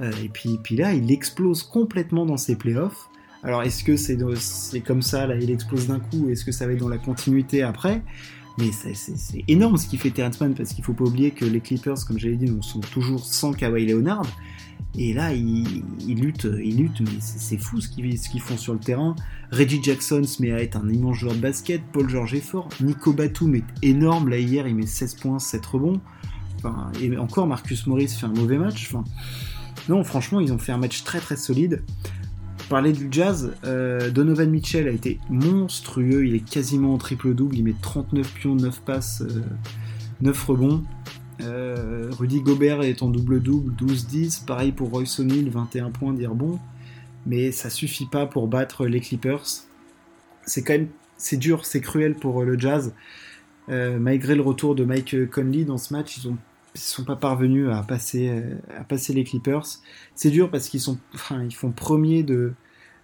Euh, 0.00 0.10
et 0.22 0.28
puis, 0.28 0.58
puis 0.62 0.76
là, 0.76 0.94
il 0.94 1.10
explose 1.10 1.62
complètement 1.62 2.26
dans 2.26 2.36
ses 2.36 2.56
playoffs. 2.56 3.08
Alors, 3.42 3.62
est-ce 3.62 3.84
que 3.84 3.96
c'est 3.96 4.16
comme 4.80 5.02
ça, 5.02 5.26
là, 5.26 5.36
il 5.36 5.50
explose 5.50 5.86
d'un 5.86 6.00
coup 6.00 6.28
Est-ce 6.28 6.44
que 6.44 6.52
ça 6.52 6.66
va 6.66 6.72
être 6.72 6.80
dans 6.80 6.88
la 6.88 6.98
continuité 6.98 7.62
après? 7.62 8.02
Mais 8.58 8.72
c'est 8.72 9.44
énorme 9.46 9.76
ce 9.76 9.86
qu'il 9.86 10.00
fait 10.00 10.10
Terence 10.10 10.40
Mann, 10.40 10.54
parce 10.54 10.72
qu'il 10.72 10.84
faut 10.84 10.92
pas 10.92 11.04
oublier 11.04 11.30
que 11.30 11.44
les 11.44 11.60
Clippers, 11.60 12.04
comme 12.06 12.18
j'avais 12.18 12.36
dit, 12.36 12.50
sont 12.60 12.80
toujours 12.80 13.24
sans 13.24 13.52
Kawhi 13.52 13.86
Leonard. 13.86 14.26
Et 14.96 15.12
là, 15.12 15.32
ils, 15.32 15.84
luttent, 16.06 16.46
mais 16.46 17.20
c'est 17.20 17.58
fou 17.58 17.80
ce 17.80 17.88
qu'ils 17.88 18.40
font 18.40 18.56
sur 18.56 18.72
le 18.72 18.80
terrain. 18.80 19.14
Reggie 19.52 19.80
Jackson 19.82 20.24
se 20.24 20.42
met 20.42 20.50
à 20.50 20.60
être 20.60 20.76
un 20.76 20.88
immense 20.88 21.18
joueur 21.18 21.34
de 21.34 21.38
basket, 21.38 21.82
Paul 21.92 22.08
George 22.08 22.34
est 22.34 22.40
fort, 22.40 22.68
Nico 22.80 23.12
Batum 23.12 23.54
est 23.54 23.64
énorme, 23.82 24.28
là 24.28 24.38
hier 24.38 24.66
il 24.66 24.74
met 24.74 24.86
16 24.86 25.14
points, 25.14 25.38
7 25.38 25.64
rebonds. 25.64 26.00
Et 27.00 27.16
encore 27.16 27.46
Marcus 27.46 27.86
Morris 27.86 28.08
fait 28.08 28.26
un 28.26 28.32
mauvais 28.32 28.58
match. 28.58 28.90
Non, 29.88 30.02
franchement, 30.02 30.40
ils 30.40 30.52
ont 30.52 30.58
fait 30.58 30.72
un 30.72 30.78
match 30.78 31.04
très 31.04 31.20
très 31.20 31.36
solide. 31.36 31.82
Parler 32.68 32.92
du 32.92 33.08
jazz, 33.10 33.54
euh, 33.64 34.10
Donovan 34.10 34.50
Mitchell 34.50 34.88
a 34.88 34.90
été 34.90 35.18
monstrueux, 35.30 36.26
il 36.26 36.34
est 36.34 36.44
quasiment 36.44 36.92
en 36.92 36.98
triple-double, 36.98 37.56
il 37.56 37.64
met 37.64 37.74
39 37.80 38.34
pions, 38.34 38.54
9 38.56 38.82
passes, 38.82 39.22
9 40.20 40.36
euh, 40.36 40.52
rebonds. 40.52 40.84
Euh, 41.40 42.10
Rudy 42.18 42.42
Gobert 42.42 42.82
est 42.82 43.02
en 43.02 43.08
double-double, 43.08 43.72
12-10. 43.72 44.44
Pareil 44.44 44.72
pour 44.72 44.90
Royce 44.90 45.18
O'Neal, 45.18 45.48
21 45.48 45.90
points, 45.90 46.12
dire 46.12 46.34
bon. 46.34 46.58
Mais 47.24 47.52
ça 47.52 47.70
suffit 47.70 48.06
pas 48.06 48.26
pour 48.26 48.48
battre 48.48 48.86
les 48.86 49.00
Clippers. 49.00 49.46
C'est 50.44 50.62
quand 50.62 50.74
même 50.74 50.88
c'est 51.16 51.38
dur, 51.38 51.64
c'est 51.64 51.80
cruel 51.80 52.16
pour 52.16 52.44
le 52.44 52.58
Jazz. 52.58 52.92
Malgré 53.68 54.34
le 54.34 54.40
retour 54.40 54.74
de 54.74 54.84
Mike 54.84 55.30
Conley 55.30 55.64
dans 55.64 55.78
ce 55.78 55.92
match, 55.92 56.18
ils 56.18 56.30
ne 56.30 56.36
sont 56.78 57.04
pas 57.04 57.16
parvenus 57.16 57.68
à 57.70 57.82
passer, 57.82 58.42
à 58.76 58.84
passer 58.84 59.12
les 59.12 59.24
Clippers. 59.24 59.66
C'est 60.14 60.30
dur 60.30 60.50
parce 60.50 60.68
qu'ils 60.68 60.80
sont, 60.80 60.98
enfin, 61.14 61.42
ils 61.42 61.54
font 61.54 61.70
premier 61.70 62.22
de, 62.22 62.52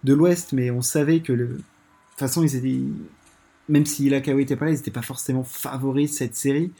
de 0.03 0.13
l'Ouest, 0.13 0.53
mais 0.53 0.71
on 0.71 0.81
savait 0.81 1.19
que 1.19 1.33
de 1.33 1.47
toute 1.47 1.63
façon, 2.17 2.43
ils 2.43 2.55
étaient, 2.55 2.81
même 3.67 3.85
si 3.85 4.09
Kawhi 4.21 4.43
était 4.43 4.55
pas 4.55 4.65
là, 4.65 4.71
ils 4.71 4.75
n'étaient 4.75 4.91
pas 4.91 5.01
forcément 5.01 5.43
favoris 5.43 6.11
de 6.11 6.15
cette 6.15 6.35
série. 6.35 6.71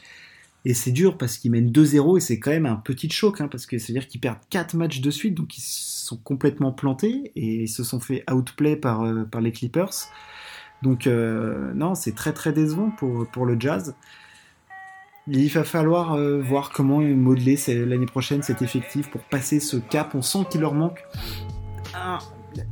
Et 0.63 0.73
c'est 0.73 0.91
dur 0.91 1.17
parce 1.17 1.37
qu'ils 1.37 1.51
mènent 1.51 1.71
2-0 1.71 2.17
et 2.17 2.19
c'est 2.19 2.39
quand 2.39 2.49
même 2.51 2.65
un 2.65 2.75
petit 2.75 3.09
choc, 3.09 3.39
hein, 3.39 3.47
parce 3.47 3.67
que 3.67 3.77
c'est-à-dire 3.77 4.07
qu'ils 4.07 4.21
perdent 4.21 4.39
4 4.49 4.75
matchs 4.75 4.99
de 4.99 5.11
suite, 5.11 5.35
donc 5.35 5.57
ils 5.57 5.61
sont 5.61 6.17
complètement 6.17 6.71
plantés 6.71 7.31
et 7.35 7.63
ils 7.63 7.69
se 7.69 7.83
sont 7.83 7.99
fait 7.99 8.23
outplay 8.31 8.75
par, 8.75 9.03
euh, 9.03 9.25
par 9.25 9.41
les 9.41 9.51
Clippers. 9.51 9.91
Donc 10.81 11.05
euh, 11.05 11.71
non, 11.75 11.93
c'est 11.93 12.13
très 12.15 12.33
très 12.33 12.51
décevant 12.51 12.89
pour, 12.91 13.27
pour 13.27 13.45
le 13.45 13.59
Jazz. 13.59 13.95
Il 15.27 15.49
va 15.49 15.63
falloir 15.63 16.13
euh, 16.13 16.39
voir 16.39 16.71
comment 16.71 16.99
modeler 16.99 17.57
l'année 17.67 18.05
prochaine 18.05 18.43
cet 18.43 18.61
effectif 18.61 19.09
pour 19.09 19.21
passer 19.21 19.59
ce 19.59 19.77
cap. 19.77 20.13
On 20.13 20.21
sent 20.21 20.45
qu'il 20.51 20.61
leur 20.61 20.75
manque 20.75 21.03
un, 21.95 22.19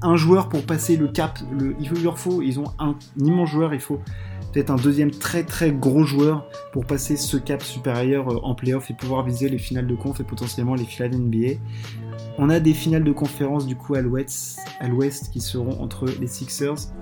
un, 0.04 0.16
joueur 0.16 0.50
pour 0.50 0.64
passer 0.64 0.96
le 0.96 1.08
cap. 1.08 1.40
Le, 1.52 1.76
il 1.80 2.04
leur 2.04 2.20
faut, 2.20 2.44
ils 2.44 2.60
ont 2.60 2.72
un, 2.78 2.90
un 2.90 3.26
immense 3.26 3.50
joueur, 3.50 3.74
il 3.74 3.80
faut 3.80 4.00
peut-être 4.54 4.70
un 4.70 4.76
deuxième 4.76 5.10
très 5.10 5.44
très 5.44 5.72
gros 5.72 6.04
joueur 6.04 6.48
pour 6.72 6.86
passer 6.86 7.18
ce 7.18 7.38
cap 7.38 7.64
supérieur 7.64 8.30
euh, 8.30 8.40
en 8.44 8.54
playoff 8.54 8.92
et 8.92 8.94
pouvoir 8.94 9.26
viser 9.26 9.50
les 9.50 9.58
finales 9.58 9.88
de 9.88 9.96
conf 9.96 10.20
et 10.20 10.24
potentiellement 10.24 10.76
les 10.76 10.86
finales 10.86 11.16
NBA. 11.16 11.60
On 12.38 12.50
a 12.50 12.60
des 12.60 12.74
finales 12.74 13.04
de 13.04 13.12
conférence 13.12 13.66
du 13.66 13.76
coup 13.76 13.96
à 13.96 14.02
l'ouest, 14.02 14.60
à 14.80 14.88
l'ouest 14.88 15.32
qui 15.32 15.42
seront 15.42 15.82
entre 15.82 16.06
les 16.20 16.28
Sixers, 16.28 16.94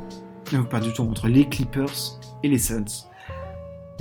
non 0.53 0.63
pas 0.63 0.79
du 0.79 0.93
tout, 0.93 1.03
entre 1.03 1.27
les 1.27 1.45
Clippers 1.45 2.19
et 2.41 2.47
les 2.47 2.57
Suns. 2.57 3.10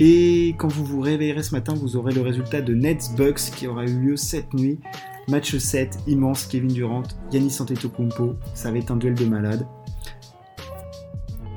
Et 0.03 0.55
quand 0.57 0.67
vous 0.67 0.83
vous 0.83 0.99
réveillerez 0.99 1.43
ce 1.43 1.53
matin, 1.53 1.75
vous 1.75 1.95
aurez 1.95 2.11
le 2.11 2.21
résultat 2.21 2.59
de 2.61 2.73
Nets 2.73 3.11
Bucks 3.15 3.51
qui 3.55 3.67
aura 3.67 3.85
eu 3.85 3.99
lieu 3.99 4.17
cette 4.17 4.51
nuit. 4.51 4.79
Match 5.27 5.55
7, 5.55 5.99
immense, 6.07 6.47
Kevin 6.47 6.73
Durant, 6.73 7.03
Yannis 7.31 7.57
Antetokounmpo, 7.59 8.35
ça 8.55 8.71
va 8.71 8.79
être 8.79 8.89
un 8.89 8.95
duel 8.95 9.13
de 9.13 9.25
malades. 9.25 9.67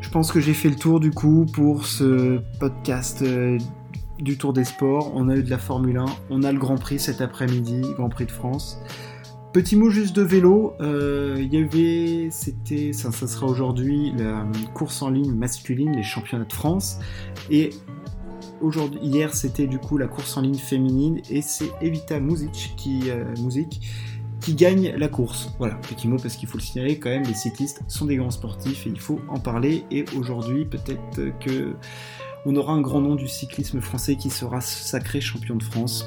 Je 0.02 0.10
pense 0.10 0.30
que 0.30 0.40
j'ai 0.40 0.52
fait 0.52 0.68
le 0.68 0.76
tour 0.76 1.00
du 1.00 1.10
coup 1.10 1.46
pour 1.54 1.86
ce 1.86 2.38
podcast 2.60 3.22
euh, 3.22 3.56
du 4.18 4.36
Tour 4.36 4.52
des 4.52 4.64
Sports. 4.64 5.10
On 5.14 5.30
a 5.30 5.36
eu 5.36 5.42
de 5.42 5.48
la 5.48 5.56
Formule 5.56 5.96
1, 5.96 6.04
on 6.28 6.42
a 6.42 6.52
le 6.52 6.58
Grand 6.58 6.76
Prix 6.76 6.98
cet 6.98 7.22
après-midi, 7.22 7.80
Grand 7.96 8.10
Prix 8.10 8.26
de 8.26 8.30
France. 8.30 8.78
Petit 9.54 9.74
mot 9.74 9.88
juste 9.88 10.14
de 10.14 10.22
vélo, 10.22 10.74
euh, 10.82 11.36
il 11.38 11.54
y 11.54 11.56
avait, 11.56 12.28
c'était, 12.30 12.92
ça, 12.92 13.10
ça 13.10 13.26
sera 13.26 13.46
aujourd'hui 13.46 14.12
la 14.18 14.46
course 14.74 15.00
en 15.00 15.08
ligne 15.08 15.32
masculine, 15.32 15.92
les 15.96 16.02
championnats 16.02 16.44
de 16.44 16.52
France, 16.52 16.98
et 17.48 17.70
aujourd'hui, 18.60 19.00
hier 19.02 19.34
c'était 19.34 19.66
du 19.66 19.78
coup 19.78 19.98
la 19.98 20.08
course 20.08 20.36
en 20.36 20.42
ligne 20.42 20.58
féminine, 20.58 21.20
et 21.30 21.42
c'est 21.42 21.70
Evita 21.80 22.20
Muzic 22.20 22.74
qui, 22.76 23.10
euh, 23.10 23.24
gagne 24.50 24.94
la 24.96 25.08
course. 25.08 25.50
Voilà, 25.58 25.74
petit 25.76 26.06
mot 26.06 26.18
parce 26.18 26.36
qu'il 26.36 26.48
faut 26.48 26.58
le 26.58 26.62
signaler 26.62 26.98
quand 26.98 27.08
même, 27.08 27.24
les 27.24 27.34
cyclistes 27.34 27.82
sont 27.88 28.04
des 28.04 28.16
grands 28.16 28.30
sportifs 28.30 28.86
et 28.86 28.90
il 28.90 29.00
faut 29.00 29.20
en 29.28 29.38
parler. 29.38 29.84
Et 29.90 30.04
aujourd'hui, 30.16 30.66
peut-être 30.66 31.38
que 31.40 31.76
on 32.46 32.54
aura 32.56 32.74
un 32.74 32.82
grand 32.82 33.00
nom 33.00 33.14
du 33.14 33.26
cyclisme 33.26 33.80
français 33.80 34.16
qui 34.16 34.28
sera 34.28 34.60
sacré 34.60 35.20
champion 35.20 35.56
de 35.56 35.62
France. 35.62 36.04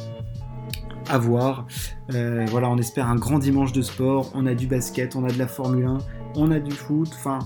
À 1.09 1.17
voir. 1.17 1.65
Euh, 2.13 2.45
voilà, 2.49 2.69
on 2.69 2.77
espère 2.77 3.07
un 3.07 3.15
grand 3.15 3.39
dimanche 3.39 3.71
de 3.71 3.81
sport. 3.81 4.29
On 4.35 4.45
a 4.45 4.53
du 4.53 4.67
basket, 4.67 5.15
on 5.15 5.23
a 5.23 5.31
de 5.31 5.39
la 5.39 5.47
Formule 5.47 5.85
1, 5.85 5.97
on 6.35 6.51
a 6.51 6.59
du 6.59 6.71
foot. 6.71 7.09
Enfin, 7.13 7.39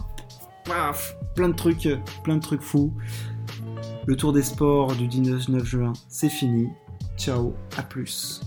plein 1.35 1.49
de 1.49 1.53
trucs, 1.55 1.87
plein 2.23 2.35
de 2.35 2.41
trucs 2.41 2.61
fous. 2.61 2.93
Le 4.07 4.15
tour 4.15 4.33
des 4.33 4.41
sports 4.41 4.95
du 4.95 5.07
19 5.07 5.63
juin, 5.63 5.93
c'est 6.07 6.29
fini. 6.29 6.69
Ciao, 7.17 7.53
à 7.77 7.83
plus. 7.83 8.41